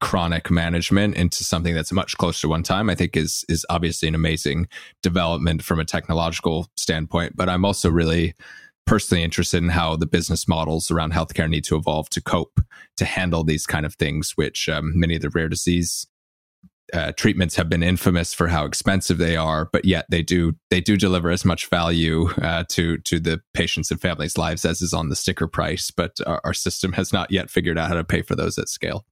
[0.00, 4.08] chronic management into something that's much closer to one time, I think is is obviously
[4.08, 4.68] an amazing
[5.02, 7.36] development from a technological standpoint.
[7.36, 8.34] But I'm also really
[8.86, 12.60] personally interested in how the business models around healthcare need to evolve to cope
[12.96, 16.06] to handle these kind of things, which um, many of the rare disease
[16.92, 20.80] uh, treatments have been infamous for how expensive they are, but yet they do they
[20.80, 24.94] do deliver as much value uh, to to the patients and families' lives as is
[24.94, 25.90] on the sticker price.
[25.90, 28.68] But our, our system has not yet figured out how to pay for those at
[28.68, 29.04] scale.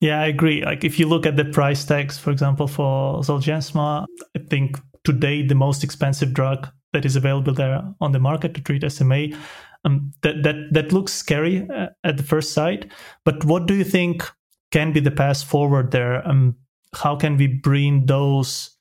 [0.00, 0.64] Yeah, I agree.
[0.64, 5.46] Like if you look at the price tags, for example, for Zolgensma, I think today
[5.46, 9.28] the most expensive drug that is available there on the market to treat SMA.
[9.84, 12.90] Um, that that that looks scary uh, at the first sight.
[13.24, 14.30] But what do you think
[14.70, 16.26] can be the path forward there?
[16.26, 16.56] Um,
[16.94, 18.76] how can we bring those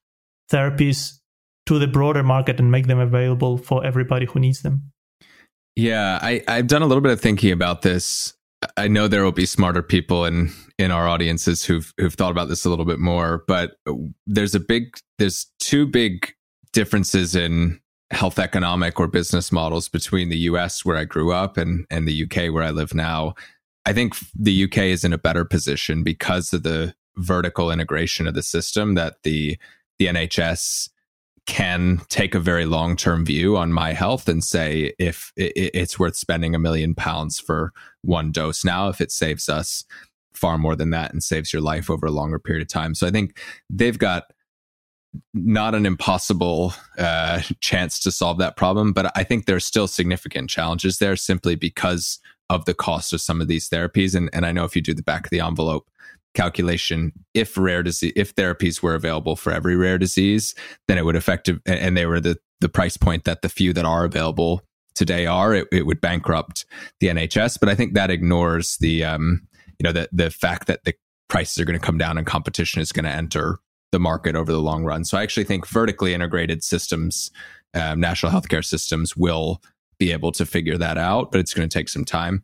[0.52, 1.19] therapies
[1.65, 4.91] to the broader market and make them available for everybody who needs them?
[5.76, 8.34] Yeah, I, I've done a little bit of thinking about this.
[8.78, 12.50] I know there will be smarter people in in our audiences who've who've thought about
[12.50, 13.78] this a little bit more, but
[14.28, 16.34] there's a big there's two big
[16.74, 17.80] differences in
[18.12, 22.24] health economic or business models between the US where I grew up and and the
[22.24, 23.34] UK where I live now.
[23.86, 28.34] I think the UK is in a better position because of the vertical integration of
[28.34, 29.58] the system that the
[29.97, 30.89] the NHS
[31.47, 36.15] can take a very long term view on my health and say if it's worth
[36.15, 37.71] spending a million pounds for
[38.02, 39.84] one dose now, if it saves us
[40.34, 42.95] far more than that and saves your life over a longer period of time.
[42.95, 44.26] So I think they've got
[45.34, 50.50] not an impossible uh, chance to solve that problem, but I think there's still significant
[50.50, 52.19] challenges there simply because
[52.50, 54.15] of the cost of some of these therapies.
[54.15, 55.89] And, and I know if you do the back of the envelope
[56.34, 60.56] calculation, if rare disease, if therapies were available for every rare disease,
[60.88, 63.86] then it would affect, and they were the, the price point that the few that
[63.86, 64.62] are available
[64.95, 66.65] today are, it, it would bankrupt
[67.00, 67.60] the NHS.
[67.60, 69.47] But I think that ignores the, um,
[69.80, 70.93] you know, the, the fact that the
[71.28, 73.60] prices are going to come down and competition is going to enter
[73.91, 75.04] the market over the long run.
[75.04, 77.32] So I actually think vertically integrated systems,
[77.73, 79.62] um, national healthcare systems will
[79.99, 82.43] be able to figure that out, but it's going to take some time.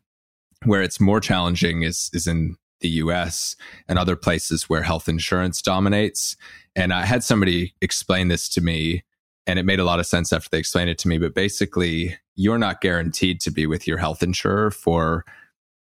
[0.64, 3.56] Where it's more challenging is is in the US
[3.88, 6.36] and other places where health insurance dominates.
[6.76, 9.02] And I had somebody explain this to me,
[9.46, 11.18] and it made a lot of sense after they explained it to me.
[11.18, 15.24] But basically, you're not guaranteed to be with your health insurer for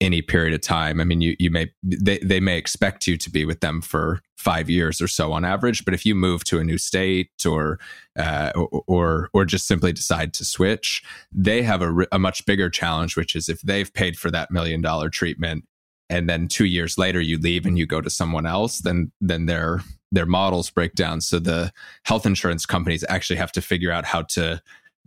[0.00, 1.00] any period of time.
[1.00, 4.20] I mean, you you may they they may expect you to be with them for
[4.36, 7.78] five years or so on average, but if you move to a new state or
[8.18, 8.52] uh,
[8.86, 13.34] or or just simply decide to switch, they have a, a much bigger challenge, which
[13.34, 15.64] is if they've paid for that million dollar treatment
[16.08, 19.46] and then two years later you leave and you go to someone else, then then
[19.46, 19.80] their
[20.12, 21.20] their models break down.
[21.20, 21.72] So the
[22.04, 24.62] health insurance companies actually have to figure out how to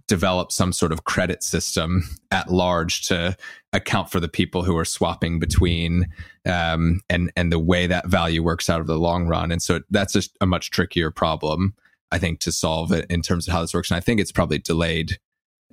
[0.07, 3.35] develop some sort of credit system at large to
[3.73, 6.07] account for the people who are swapping between
[6.45, 9.51] um, and and the way that value works out of the long run.
[9.51, 11.75] And so that's just a much trickier problem,
[12.11, 13.91] I think, to solve it in terms of how this works.
[13.91, 15.19] And I think it's probably delayed.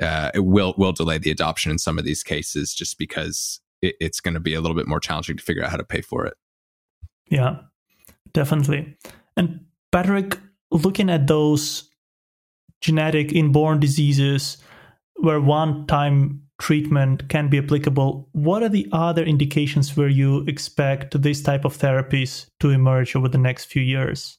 [0.00, 3.94] Uh, it will will delay the adoption in some of these cases just because it,
[4.00, 6.02] it's going to be a little bit more challenging to figure out how to pay
[6.02, 6.34] for it.
[7.30, 7.60] Yeah,
[8.32, 8.96] definitely.
[9.36, 10.38] And Patrick,
[10.70, 11.90] looking at those
[12.86, 14.58] genetic inborn diseases
[15.16, 21.20] where one time treatment can be applicable, what are the other indications where you expect
[21.20, 24.38] this type of therapies to emerge over the next few years?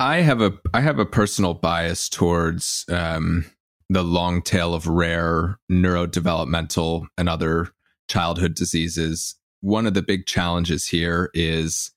[0.00, 3.46] I have a I have a personal bias towards um,
[3.88, 7.68] the long tail of rare neurodevelopmental and other
[8.08, 9.36] childhood diseases.
[9.60, 11.92] One of the big challenges here is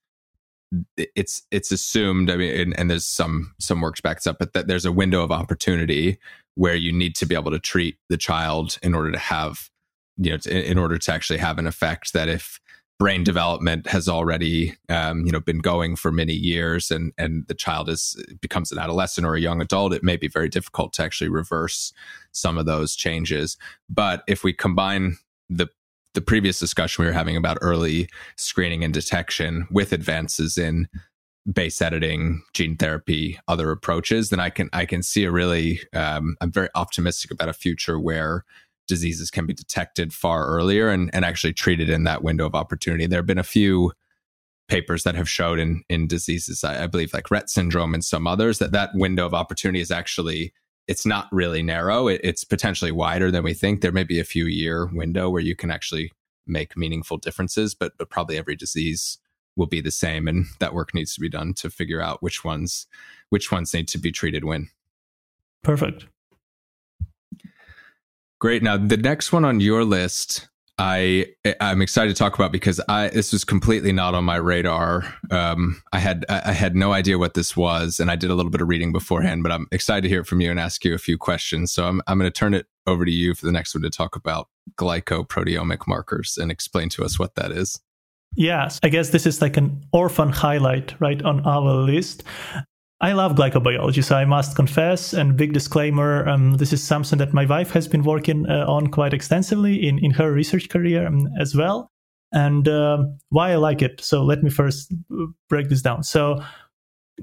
[0.97, 4.67] it's it's assumed i mean and, and, there's some some works backs up but that
[4.67, 6.19] there's a window of opportunity
[6.55, 9.69] where you need to be able to treat the child in order to have
[10.17, 12.59] you know to, in order to actually have an effect that if
[12.99, 17.55] brain development has already um, you know been going for many years and and the
[17.55, 21.01] child is becomes an adolescent or a young adult it may be very difficult to
[21.01, 21.93] actually reverse
[22.31, 23.57] some of those changes.
[23.89, 25.17] But if we combine
[25.49, 25.67] the
[26.13, 30.87] the previous discussion we were having about early screening and detection with advances in
[31.51, 36.35] base editing, gene therapy, other approaches, then I can I can see a really um,
[36.41, 38.43] I'm very optimistic about a future where
[38.87, 43.05] diseases can be detected far earlier and, and actually treated in that window of opportunity.
[43.05, 43.93] There have been a few
[44.67, 48.27] papers that have showed in in diseases, I, I believe like Rett syndrome and some
[48.27, 50.53] others, that that window of opportunity is actually
[50.89, 52.07] it's not really narrow.
[52.07, 53.81] It, it's potentially wider than we think.
[53.81, 56.11] There may be a few year window where you can actually
[56.47, 59.19] make meaningful differences, but but probably every disease
[59.55, 62.43] will be the same, and that work needs to be done to figure out which
[62.43, 62.87] ones
[63.29, 64.69] which ones need to be treated when.
[65.63, 66.07] Perfect.
[68.39, 68.63] Great.
[68.63, 70.48] Now the next one on your list
[70.79, 71.25] I
[71.59, 75.13] I'm excited to talk about because I this was completely not on my radar.
[75.29, 78.49] Um, I had I had no idea what this was, and I did a little
[78.49, 79.43] bit of reading beforehand.
[79.43, 81.73] But I'm excited to hear from you and ask you a few questions.
[81.73, 83.89] So I'm I'm going to turn it over to you for the next one to
[83.89, 87.81] talk about glycoproteomic markers and explain to us what that is.
[88.35, 92.23] Yes, I guess this is like an orphan highlight right on our list.
[93.01, 95.13] I love glycobiology, so I must confess.
[95.13, 98.87] And big disclaimer: um, this is something that my wife has been working uh, on
[98.87, 101.91] quite extensively in in her research career um, as well.
[102.31, 104.01] And uh, why I like it.
[104.01, 104.93] So let me first
[105.49, 106.03] break this down.
[106.03, 106.43] So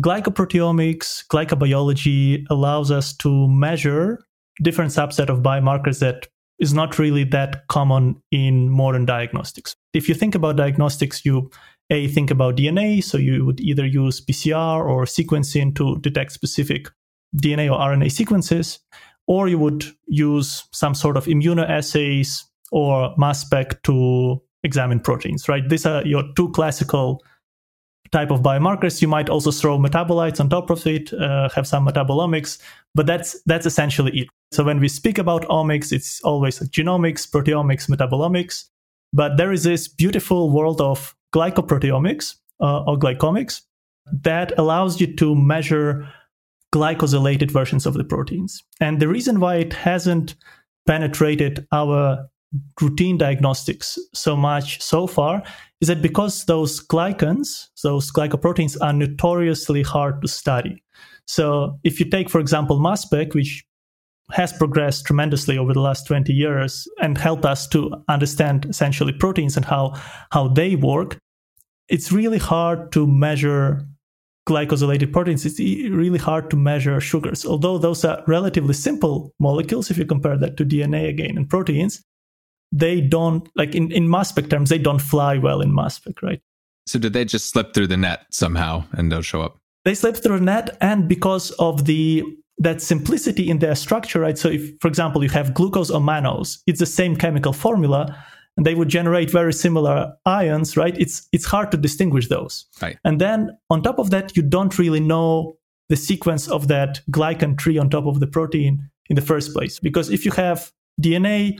[0.01, 4.25] glycoproteomics, glycobiology allows us to measure
[4.63, 6.27] different subset of biomarkers that
[6.59, 9.77] is not really that common in modern diagnostics.
[9.93, 11.51] If you think about diagnostics, you
[11.91, 16.89] a think about DNA, so you would either use PCR or sequencing to detect specific
[17.37, 18.81] DNA or RNA sequences,
[19.27, 25.69] or you would use some sort of immunoassays or mass spec to examine proteins, right?
[25.69, 27.23] These are your two classical
[28.13, 29.03] type of biomarkers.
[29.03, 32.59] You might also throw metabolites on top of it, uh, have some metabolomics,
[32.95, 34.29] but that's that's essentially it.
[34.53, 38.65] So when we speak about omics, it's always like genomics, proteomics, metabolomics.
[39.13, 43.61] But there is this beautiful world of glycoproteomics uh, or glycomics
[44.23, 46.09] that allows you to measure
[46.75, 48.63] glycosylated versions of the proteins.
[48.81, 50.35] And the reason why it hasn't
[50.87, 52.27] penetrated our
[52.81, 55.43] routine diagnostics so much so far
[55.81, 60.83] is that because those glycans, those glycoproteins, are notoriously hard to study.
[61.27, 63.65] So if you take, for example, mass spec, which
[64.33, 69.57] has progressed tremendously over the last 20 years and helped us to understand essentially proteins
[69.57, 69.93] and how,
[70.31, 71.19] how they work,
[71.89, 73.87] it's really hard to measure
[74.49, 75.45] glycosylated proteins.
[75.45, 80.37] It's really hard to measure sugars, although those are relatively simple molecules if you compare
[80.39, 82.03] that to DNA again and proteins
[82.73, 86.23] they don't like in, in mass spec terms they don't fly well in mass spec
[86.23, 86.41] right?
[86.87, 89.59] So did they just slip through the net somehow and don't show up?
[89.85, 92.25] They slip through the net and because of the
[92.59, 94.39] that simplicity in their structure right?
[94.39, 98.17] So if for example you have glucose or mannose it's the same chemical formula
[98.65, 100.97] they would generate very similar ions right?
[100.99, 102.67] It's it's hard to distinguish those.
[102.81, 102.99] Right.
[103.05, 105.57] And then on top of that you don't really know
[105.89, 109.79] the sequence of that glycan tree on top of the protein in the first place.
[109.79, 111.59] Because if you have dna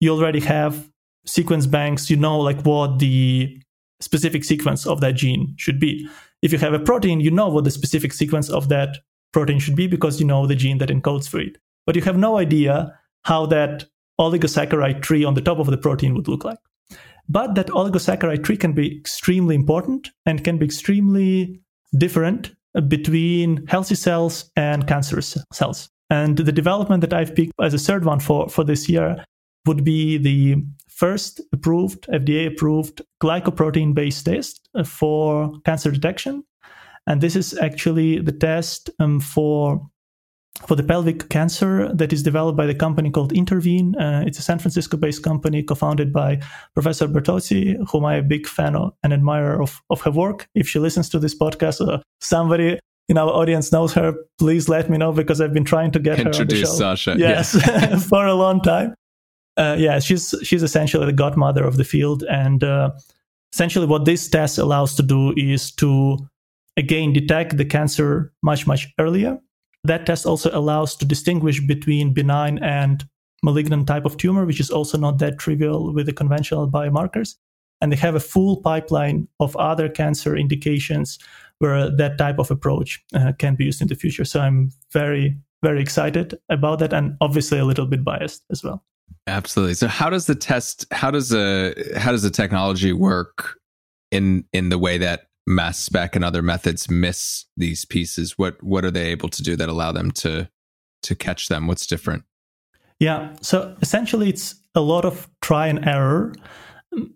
[0.00, 0.90] you already have
[1.26, 3.60] sequence banks, you know like what the
[4.00, 6.08] specific sequence of that gene should be.
[6.42, 8.98] If you have a protein, you know what the specific sequence of that
[9.32, 11.58] protein should be because you know the gene that encodes for it.
[11.86, 12.92] But you have no idea
[13.24, 13.86] how that
[14.20, 16.58] oligosaccharide tree on the top of the protein would look like.
[17.28, 21.60] But that oligosaccharide tree can be extremely important and can be extremely
[21.98, 22.52] different
[22.88, 25.88] between healthy cells and cancerous cells.
[26.10, 29.24] And the development that I've picked as a third one for, for this year
[29.66, 36.44] would be the first approved, FDA approved glycoprotein based test for cancer detection.
[37.08, 39.88] And this is actually the test um, for
[40.66, 43.94] for the pelvic cancer that is developed by the company called InterVenn.
[43.96, 46.40] Uh, it's a San Francisco based company co founded by
[46.74, 50.48] Professor Bertozzi, whom I'm a big fan of and admirer of, of her work.
[50.54, 52.78] If she listens to this podcast, uh, somebody
[53.08, 56.18] in our audience knows her, please let me know because I've been trying to get
[56.18, 56.72] Introduce her show.
[56.72, 57.14] Sasha.
[57.18, 57.98] Yes, yeah.
[58.10, 58.94] for a long time
[59.56, 62.90] uh, yeah, she's she's essentially the godmother of the field, and uh,
[63.54, 66.18] essentially what this test allows to do is to
[66.76, 69.38] again detect the cancer much much earlier.
[69.86, 73.04] That test also allows to distinguish between benign and
[73.42, 77.36] malignant type of tumor, which is also not that trivial with the conventional biomarkers.
[77.80, 81.18] And they have a full pipeline of other cancer indications
[81.58, 84.24] where that type of approach uh, can be used in the future.
[84.24, 88.82] So I'm very, very excited about that and obviously a little bit biased as well.
[89.26, 89.74] Absolutely.
[89.74, 93.58] So how does the test how does a how does the technology work
[94.10, 98.38] in in the way that mass spec and other methods miss these pieces?
[98.38, 100.48] What what are they able to do that allow them to
[101.02, 101.66] to catch them?
[101.66, 102.24] What's different?
[102.98, 103.34] Yeah.
[103.42, 106.34] So essentially it's a lot of try and error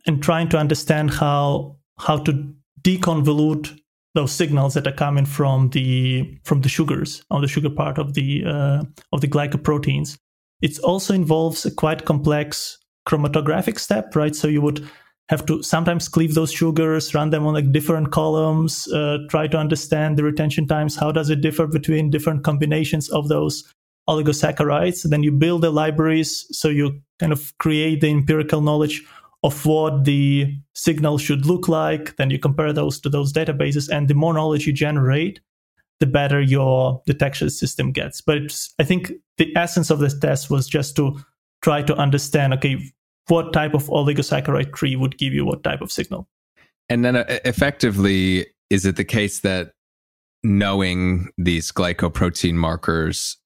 [0.06, 3.78] and trying to understand how how to deconvolute
[4.14, 8.14] those signals that are coming from the from the sugars on the sugar part of
[8.14, 10.18] the uh, of the glycoproteins
[10.60, 12.78] it also involves a quite complex
[13.08, 14.36] chromatographic step, right?
[14.36, 14.88] So you would
[15.30, 19.56] have to sometimes cleave those sugars, run them on like different columns, uh, try to
[19.56, 20.96] understand the retention times.
[20.96, 23.72] How does it differ between different combinations of those
[24.08, 25.08] oligosaccharides?
[25.08, 29.04] Then you build the libraries, so you kind of create the empirical knowledge
[29.44, 32.16] of what the signal should look like.
[32.16, 35.38] Then you compare those to those databases, and the more knowledge you generate,
[36.00, 38.20] the better your detection system gets.
[38.20, 41.20] But I think the essence of this test was just to
[41.62, 42.92] try to understand, okay,
[43.28, 46.28] what type of oligosaccharide tree would give you what type of signal.
[46.88, 49.72] And then uh, effectively, is it the case that
[50.42, 53.36] knowing these glycoprotein markers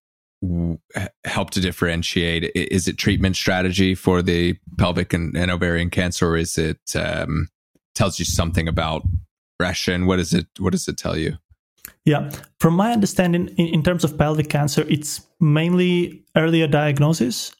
[0.43, 0.79] w-
[1.25, 2.51] help to differentiate?
[2.55, 7.49] Is it treatment strategy for the pelvic and, and ovarian cancer, or is it um,
[7.95, 9.03] tells you something about
[9.59, 10.07] progression?
[10.07, 11.39] What does it What does it tell you?
[12.07, 17.55] Yeah, from my understanding, in, in terms of pelvic cancer, it's mainly earlier diagnosis.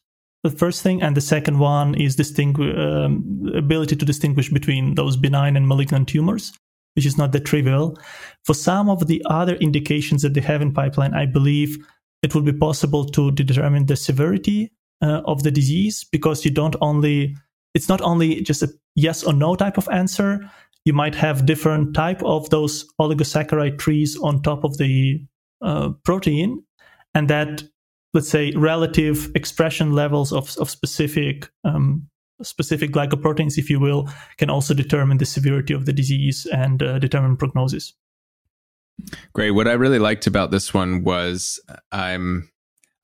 [0.45, 5.17] The first thing, and the second one is distingu- um, ability to distinguish between those
[5.17, 6.53] benign and malignant tumors.
[6.97, 7.99] which is not that trivial.
[8.45, 11.77] For some of the other indications that they have in pipeline, I believe
[12.23, 14.71] it will be possible to determine the severity
[15.03, 17.37] uh, of the disease because you don't only
[17.75, 20.41] it's not only just a yes or no type of answer
[20.85, 25.21] you might have different type of those oligosaccharide trees on top of the
[25.63, 26.63] uh, protein
[27.15, 27.65] and that
[28.15, 32.09] let's say relative expression levels of, of specific um,
[32.43, 34.09] specific glycoproteins if you will
[34.39, 37.93] can also determine the severity of the disease and uh, determine prognosis
[39.33, 41.61] great what i really liked about this one was
[41.93, 42.49] i'm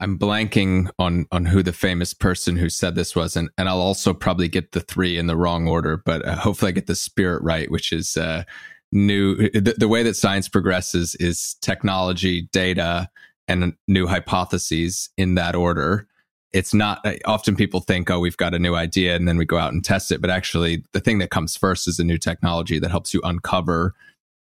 [0.00, 3.80] I'm blanking on on who the famous person who said this was, and, and I'll
[3.80, 6.94] also probably get the three in the wrong order, but uh, hopefully I get the
[6.94, 8.44] spirit right, which is uh,
[8.92, 9.36] new.
[9.36, 13.10] The, the, way that science progresses is technology, data,
[13.50, 16.06] and new hypotheses in that order.
[16.52, 19.44] It's not uh, often people think, oh, we've got a new idea, and then we
[19.44, 20.20] go out and test it.
[20.20, 23.94] But actually, the thing that comes first is a new technology that helps you uncover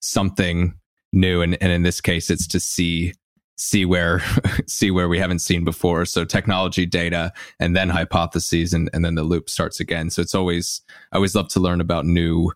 [0.01, 0.73] something
[1.11, 3.13] new, and, and in this case, it's to see
[3.55, 4.21] see where
[4.67, 9.13] see where we haven't seen before so technology data and then hypotheses and, and then
[9.13, 10.81] the loop starts again so it's always
[11.11, 12.51] i always love to learn about new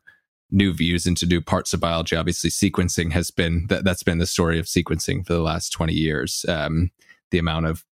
[0.52, 4.26] new views into new parts of biology obviously sequencing has been that, that's been the
[4.26, 6.90] story of sequencing for the last 20 years um,
[7.32, 7.84] the amount of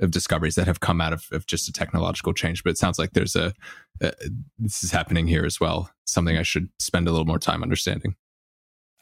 [0.00, 2.98] of discoveries that have come out of, of just a technological change but it sounds
[2.98, 3.52] like there's a,
[4.00, 4.12] a
[4.58, 8.14] this is happening here as well something i should spend a little more time understanding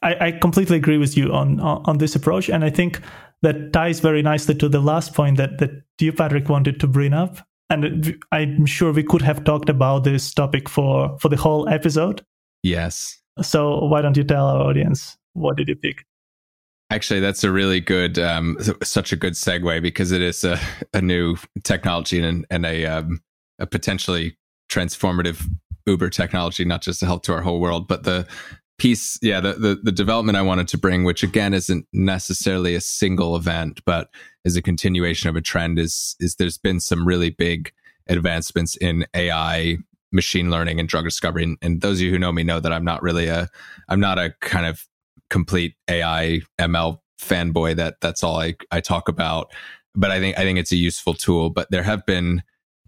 [0.03, 3.01] I, I, completely agree with you on, on, on this approach, and I think
[3.41, 7.13] that ties very nicely to the last point that that you, Patrick, wanted to bring
[7.13, 7.37] up.
[7.69, 12.25] And I'm sure we could have talked about this topic for for the whole episode.
[12.63, 13.17] Yes.
[13.41, 16.05] So why don't you tell our audience what did you pick?
[16.89, 20.59] Actually, that's a really good, um, such a good segue because it is a,
[20.93, 23.21] a new technology and, and a, um,
[23.59, 24.37] a potentially
[24.69, 25.41] transformative
[25.85, 28.27] Uber technology, not just to help to our whole world, but the
[28.81, 32.81] piece yeah the, the, the development i wanted to bring which again isn't necessarily a
[32.81, 34.09] single event but
[34.43, 37.71] is a continuation of a trend is is there's been some really big
[38.09, 39.77] advancements in ai
[40.11, 41.43] machine learning and drug discovery.
[41.43, 43.47] And, and those of you who know me know that i'm not really a
[43.89, 44.85] i'm not a kind of
[45.29, 47.75] complete ai ml fanboy.
[47.75, 49.51] That that's all i i talk about.
[49.95, 51.49] But i think i think it's a useful tool.
[51.49, 52.43] But there have been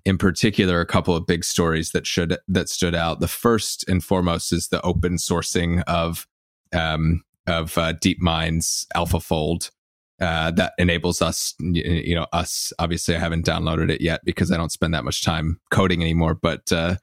[0.05, 3.19] in particular a couple of big stories that should that stood out.
[3.19, 6.27] The first and foremost is the open sourcing of
[6.73, 9.69] um, of uh, DeepMind's AlphaFold
[10.23, 12.71] uh, that enables us, you know, us.
[12.79, 16.33] Obviously, I haven't downloaded it yet because I don't spend that much time coding anymore.
[16.33, 16.95] But uh,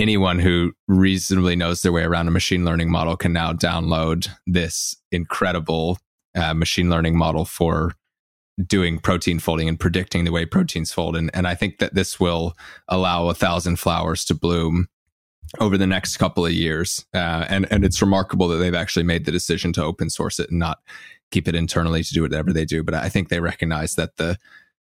[0.00, 4.96] anyone who reasonably knows their way around a machine learning model can now download this
[5.12, 5.98] incredible
[6.34, 7.92] uh, machine learning model for
[8.66, 11.16] doing protein folding and predicting the way proteins fold.
[11.16, 12.54] And, and I think that this will
[12.88, 14.88] allow a thousand flowers to bloom
[15.60, 17.06] over the next couple of years.
[17.14, 20.50] Uh, and, and it's remarkable that they've actually made the decision to open source it
[20.50, 20.78] and not
[21.30, 22.82] keep it internally to do whatever they do.
[22.82, 24.38] But I think they recognize that the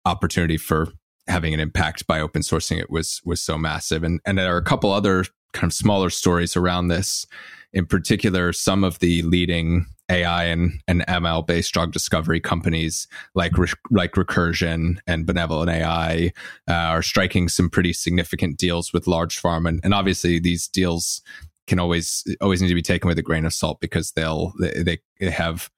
[0.06, 0.88] opportunity for
[1.28, 4.04] having an impact by open sourcing it was was so massive.
[4.04, 7.26] And and there are a couple other kind of smaller stories around this.
[7.74, 13.54] In particular, some of the leading AI and, and ML based drug discovery companies like
[13.90, 16.34] like Recursion and Benevolent AI
[16.68, 21.22] uh, are striking some pretty significant deals with large pharma, and, and obviously these deals
[21.68, 25.00] can always always need to be taken with a grain of salt because they'll they,
[25.20, 25.70] they have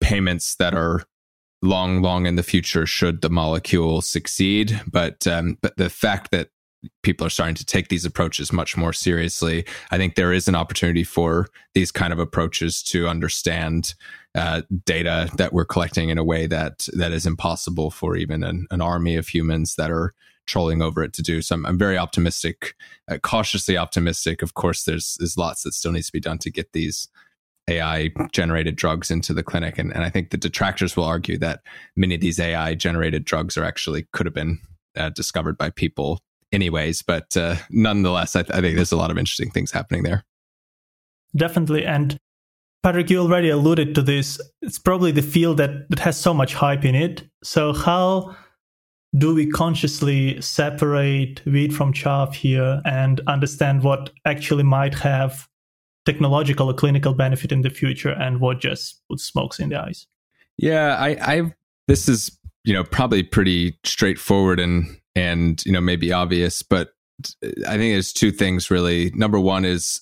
[0.00, 1.02] payments that are
[1.60, 6.50] long long in the future should the molecule succeed but um, but the fact that
[7.02, 9.64] people are starting to take these approaches much more seriously.
[9.90, 13.94] I think there is an opportunity for these kind of approaches to understand
[14.34, 18.66] uh, data that we're collecting in a way that that is impossible for even an,
[18.70, 20.14] an army of humans that are
[20.46, 21.42] trolling over it to do.
[21.42, 22.74] So I'm, I'm very optimistic,
[23.10, 24.42] uh, cautiously optimistic.
[24.42, 27.08] Of course, there's there's lots that still needs to be done to get these
[27.68, 29.78] AI generated drugs into the clinic.
[29.78, 31.60] And, and I think the detractors will argue that
[31.96, 34.58] many of these AI generated drugs are actually could have been
[34.96, 36.20] uh, discovered by people
[36.52, 37.02] anyways.
[37.02, 40.24] But uh, nonetheless, I, th- I think there's a lot of interesting things happening there.
[41.36, 41.84] Definitely.
[41.84, 42.18] And
[42.82, 44.40] Patrick, you already alluded to this.
[44.62, 47.28] It's probably the field that, that has so much hype in it.
[47.42, 48.36] So, how
[49.16, 55.48] do we consciously separate wheat from chaff here and understand what actually might have
[56.08, 60.06] technological or clinical benefit in the future and what just puts smokes in the eyes?
[60.56, 61.54] Yeah, I, I
[61.86, 66.90] this is you know probably pretty straightforward and and you know maybe obvious but
[67.66, 69.10] i think there's two things really.
[69.10, 70.00] Number one is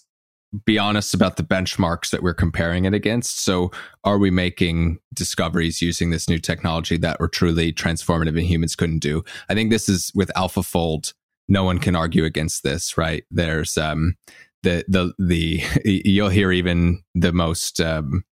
[0.65, 3.41] be honest about the benchmarks that we're comparing it against.
[3.41, 3.71] So
[4.05, 9.01] are we making discoveries using this new technology that were truly transformative and humans couldn't
[9.01, 9.25] do?
[9.49, 11.15] I think this is with alphafold
[11.49, 13.25] no one can argue against this right?
[13.31, 14.17] There's um
[14.63, 18.25] the the the you'll hear even the most um,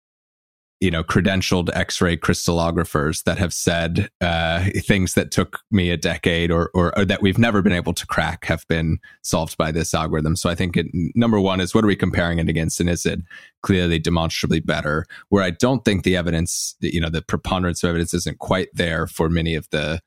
[0.84, 6.52] you know credentialed x-ray crystallographers that have said uh, things that took me a decade
[6.52, 9.94] or, or, or that we've never been able to crack have been solved by this
[9.94, 10.36] algorithm.
[10.36, 13.06] So i think it, number one is what are we comparing it against and is
[13.06, 13.22] it
[13.62, 15.06] clearly demonstrably better?
[15.30, 19.08] Where i don't think the evidence you know the preponderance of evidence isn't quite there
[19.08, 20.02] for many of the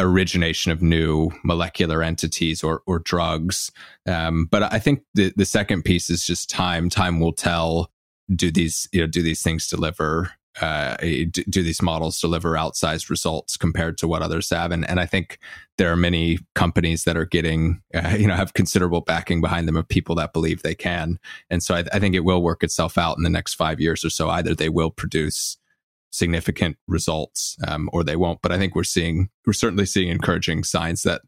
[0.00, 3.70] origination of new molecular entities or or drugs.
[4.06, 6.88] Um, but I think the the second piece is just time.
[6.88, 7.90] Time will tell.
[8.34, 10.32] Do these you know do these things deliver?
[10.60, 14.72] Uh, do, do, these models deliver outsized results compared to what others have?
[14.72, 15.38] And and I think
[15.78, 19.76] there are many companies that are getting uh, you know have considerable backing behind them
[19.76, 21.18] of people that believe they can.
[21.50, 24.04] And so I, I think it will work itself out in the next five years
[24.04, 24.28] or so.
[24.28, 25.56] Either they will produce
[26.10, 28.40] significant results um, or they won't.
[28.42, 31.22] But I think we're seeing, we're certainly seeing encouraging signs that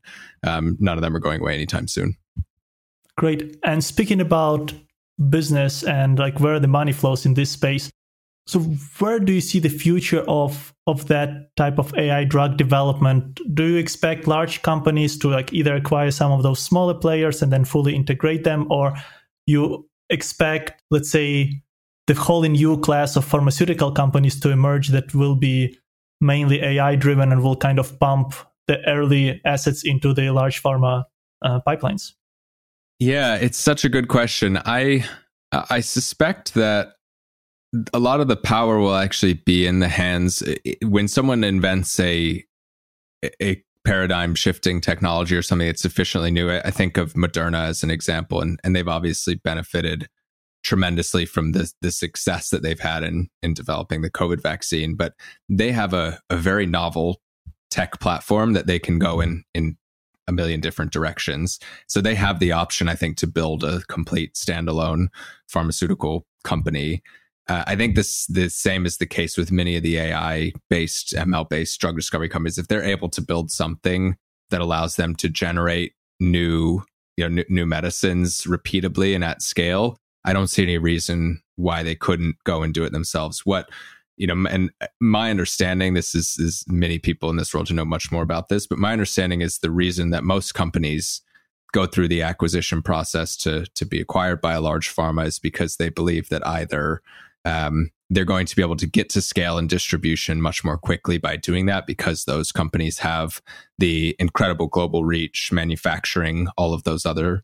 [0.47, 2.17] um, none of them are going away anytime soon.
[3.17, 3.59] Great.
[3.65, 4.73] And speaking about
[5.29, 7.91] business and like where the money flows in this space,
[8.47, 8.59] so
[8.99, 13.41] where do you see the future of of that type of AI drug development?
[13.55, 17.53] Do you expect large companies to like either acquire some of those smaller players and
[17.53, 18.95] then fully integrate them, or
[19.47, 21.63] you expect, let's say,
[22.07, 25.79] the whole new class of pharmaceutical companies to emerge that will be
[26.21, 28.35] mainly AI driven and will kind of pump
[28.69, 31.05] the early assets into the large pharma
[31.43, 32.13] uh, pipelines?
[32.99, 34.59] Yeah, it's such a good question.
[34.65, 35.05] I
[35.53, 36.95] I suspect that
[37.93, 40.43] a lot of the power will actually be in the hands
[40.83, 42.45] when someone invents a
[43.41, 46.51] a paradigm shifting technology or something that's sufficiently new.
[46.51, 50.09] I think of Moderna as an example, and, and they've obviously benefited
[50.63, 54.95] tremendously from the the success that they've had in in developing the COVID vaccine.
[54.95, 55.15] But
[55.49, 57.21] they have a, a very novel
[57.71, 59.77] tech platform that they can go in in
[60.29, 61.59] a million different directions.
[61.89, 65.09] So they have the option, I think, to build a complete standalone
[65.49, 67.03] pharmaceutical company.
[67.49, 71.13] Uh, I think this the same is the case with many of the AI based
[71.13, 72.59] ML based drug discovery companies.
[72.59, 74.17] If they're able to build something
[74.51, 76.83] that allows them to generate new
[77.17, 81.83] you know n- new medicines repeatably and at scale, I don't see any reason why
[81.83, 83.45] they couldn't go and do it themselves.
[83.45, 83.69] What
[84.17, 84.71] you know, and
[85.01, 88.49] my understanding, this is, is many people in this world to know much more about
[88.49, 91.23] this, but my understanding is the reason that most companies
[91.73, 95.77] go through the acquisition process to to be acquired by a large pharma is because
[95.77, 97.01] they believe that either
[97.45, 101.19] um, they're going to be able to get to scale and distribution much more quickly
[101.19, 103.41] by doing that because those companies have
[103.79, 107.43] the incredible global reach, manufacturing, all of those other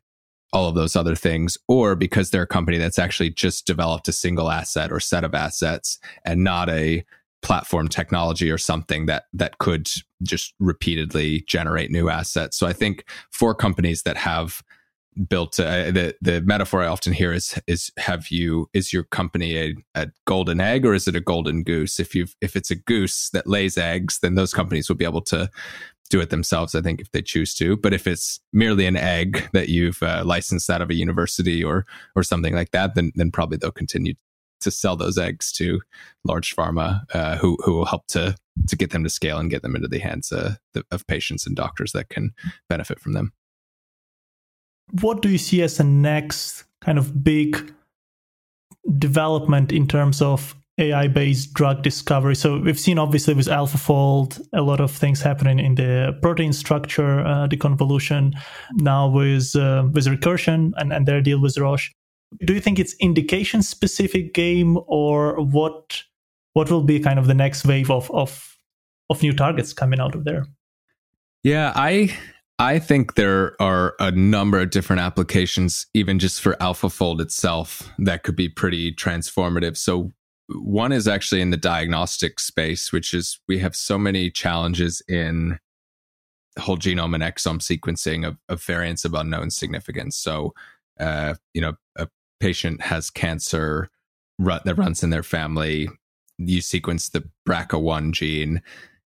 [0.53, 4.13] all of those other things, or because they're a company that's actually just developed a
[4.13, 7.05] single asset or set of assets and not a
[7.43, 9.89] platform technology or something that that could
[10.23, 12.57] just repeatedly generate new assets.
[12.57, 14.63] So I think for companies that have
[15.29, 19.57] built uh, the the metaphor I often hear is is have you is your company
[19.57, 21.99] a, a golden egg or is it a golden goose?
[21.99, 25.23] If you if it's a goose that lays eggs, then those companies will be able
[25.23, 25.51] to
[26.09, 27.77] do it themselves, I think, if they choose to.
[27.77, 31.87] But if it's merely an egg that you've uh, licensed out of a university or
[32.17, 34.15] or something like that, then then probably they'll continue
[34.61, 35.81] to sell those eggs to
[36.25, 38.35] large pharma, uh, who who will help to
[38.67, 40.55] to get them to scale and get them into the hands uh,
[40.91, 42.33] of patients and doctors that can
[42.69, 43.33] benefit from them.
[45.01, 47.75] What do you see as the next kind of big
[48.99, 52.37] development in terms of AI based drug discovery.
[52.37, 57.21] So we've seen obviously with AlphaFold a lot of things happening in the protein structure
[57.21, 58.35] uh, deconvolution.
[58.75, 61.91] Now with uh, with Recursion and, and their deal with Roche.
[62.45, 66.03] Do you think it's indication specific game or what
[66.53, 68.57] what will be kind of the next wave of of
[69.11, 70.47] of new targets coming out of there?
[71.43, 72.17] Yeah, I
[72.59, 78.25] I think there are a number of different applications, even just for AlphaFold itself, that
[78.25, 79.77] could be pretty transformative.
[79.77, 80.13] So
[80.49, 85.59] one is actually in the diagnostic space, which is we have so many challenges in
[86.59, 90.17] whole genome and exome sequencing of, of variants of unknown significance.
[90.17, 90.55] So,
[90.99, 92.09] uh, you know, a
[92.41, 93.91] patient has cancer
[94.39, 95.89] run, that runs in their family.
[96.39, 98.63] You sequence the BRCA1 gene,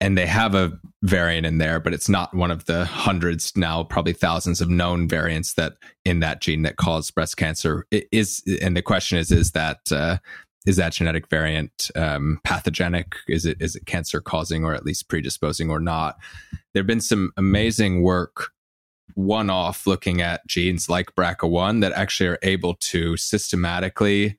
[0.02, 3.84] and they have a variant in there, but it's not one of the hundreds now,
[3.84, 5.74] probably thousands of known variants that
[6.04, 7.88] in that gene that cause breast cancer.
[7.92, 10.18] It is, and the question is, is that uh,
[10.66, 13.16] is that genetic variant um, pathogenic?
[13.28, 16.18] Is it is it cancer causing or at least predisposing or not?
[16.74, 18.52] There have been some amazing work
[19.14, 24.38] one off looking at genes like BRCA1 that actually are able to systematically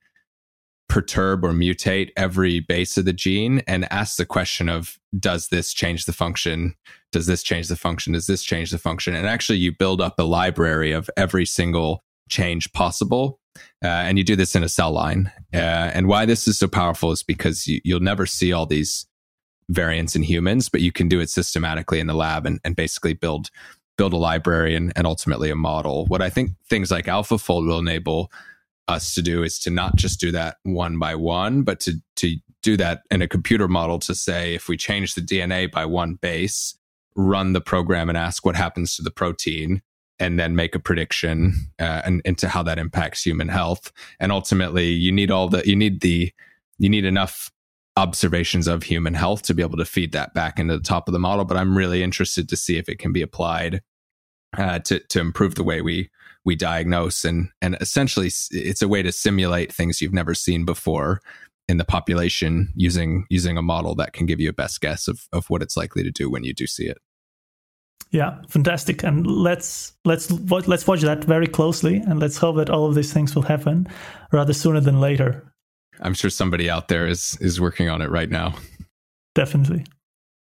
[0.88, 5.72] perturb or mutate every base of the gene and ask the question of does this
[5.72, 6.76] change the function
[7.10, 10.16] does this change the function does this change the function and actually you build up
[10.18, 13.40] a library of every single change possible.
[13.84, 15.30] Uh, and you do this in a cell line.
[15.52, 19.06] Uh, and why this is so powerful is because you, you'll never see all these
[19.68, 23.12] variants in humans, but you can do it systematically in the lab and, and basically
[23.12, 23.50] build
[23.96, 26.04] build a library and, and ultimately a model.
[26.06, 28.30] What I think things like AlphaFold will enable
[28.88, 32.36] us to do is to not just do that one by one, but to to
[32.62, 36.14] do that in a computer model to say if we change the DNA by one
[36.14, 36.76] base,
[37.14, 39.82] run the program and ask what happens to the protein,
[40.18, 43.92] and then make a prediction uh, and into how that impacts human health.
[44.18, 46.32] And ultimately, you need all the you need the
[46.78, 47.50] you need enough
[47.96, 51.12] observations of human health to be able to feed that back into the top of
[51.12, 51.44] the model.
[51.44, 53.82] But I'm really interested to see if it can be applied
[54.56, 56.10] uh, to to improve the way we
[56.44, 61.20] we diagnose and and essentially it's a way to simulate things you've never seen before
[61.68, 65.26] in the population using using a model that can give you a best guess of
[65.32, 66.98] of what it's likely to do when you do see it.
[68.10, 69.02] Yeah, fantastic.
[69.02, 73.12] And let's let's let's watch that very closely and let's hope that all of these
[73.12, 73.88] things will happen
[74.32, 75.52] rather sooner than later.
[76.00, 78.54] I'm sure somebody out there is is working on it right now.
[79.34, 79.84] Definitely.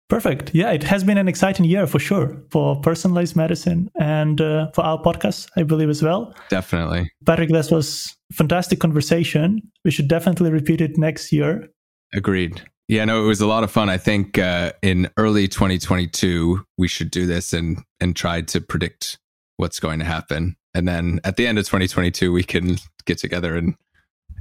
[0.09, 0.53] Perfect.
[0.53, 4.83] Yeah, it has been an exciting year for sure for personalized medicine and uh, for
[4.83, 6.35] our podcast, I believe as well.
[6.49, 7.09] Definitely.
[7.25, 9.61] Patrick, this was fantastic conversation.
[9.85, 11.69] We should definitely repeat it next year.
[12.13, 12.61] Agreed.
[12.91, 13.89] Yeah, no, it was a lot of fun.
[13.89, 19.17] I think uh, in early 2022 we should do this and and try to predict
[19.55, 22.75] what's going to happen, and then at the end of 2022 we can
[23.05, 23.75] get together and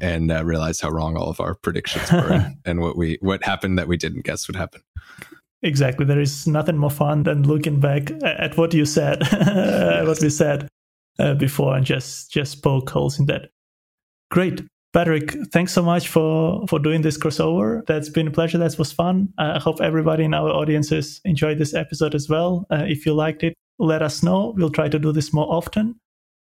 [0.01, 3.45] and uh, realize how wrong all of our predictions were and, and what we what
[3.45, 4.81] happened that we didn't guess would happen.
[5.63, 6.05] Exactly.
[6.05, 10.05] There is nothing more fun than looking back at what you said, yes.
[10.09, 10.67] what we said
[11.21, 13.51] uh, before, and just just poke holes in that.
[14.33, 14.63] Great,
[14.93, 15.33] Patrick.
[15.53, 17.87] Thanks so much for for doing this crossover.
[17.87, 18.59] That's been a pleasure.
[18.59, 19.33] That was fun.
[19.39, 22.67] I hope everybody in our audiences enjoyed this episode as well.
[22.71, 24.55] Uh, if you liked it, let us know.
[24.57, 25.95] We'll try to do this more often.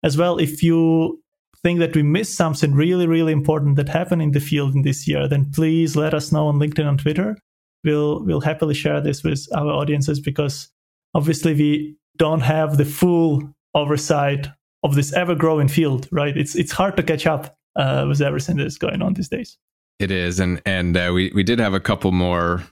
[0.03, 1.21] As well, if you
[1.63, 5.07] think that we missed something really, really important that happened in the field in this
[5.07, 7.37] year, then please let us know on LinkedIn and Twitter
[7.83, 10.69] we'll we'll happily share this with our audiences because
[11.13, 13.43] obviously we don't have the full
[13.75, 14.47] oversight
[14.83, 16.35] of this ever growing field, right?
[16.37, 19.57] It's it's hard to catch up uh, with everything that's going on these days.
[19.99, 22.63] It is, and and uh, we we did have a couple more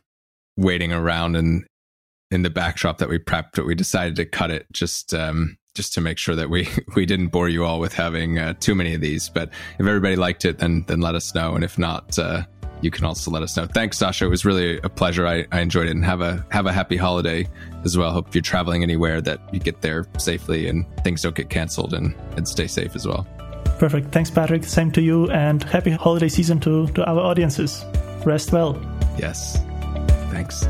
[0.57, 1.65] waiting around and
[2.29, 5.93] in the backdrop that we prepped, but we decided to cut it just um, just
[5.93, 8.93] to make sure that we we didn't bore you all with having uh, too many
[8.93, 9.29] of these.
[9.29, 12.43] But if everybody liked it, then then let us know, and if not, uh,
[12.81, 13.67] you can also let us know.
[13.67, 14.25] Thanks, Sasha.
[14.25, 15.27] It was really a pleasure.
[15.27, 17.47] I, I enjoyed it and have a have a happy holiday
[17.83, 18.11] as well.
[18.11, 22.15] Hope you're traveling anywhere that you get there safely and things don't get canceled and,
[22.35, 23.27] and stay safe as well.
[23.81, 24.11] Perfect.
[24.11, 24.63] Thanks, Patrick.
[24.63, 27.83] Same to you and happy holiday season to, to our audiences.
[28.23, 28.79] Rest well.
[29.17, 29.57] Yes.
[30.29, 30.67] Thanks.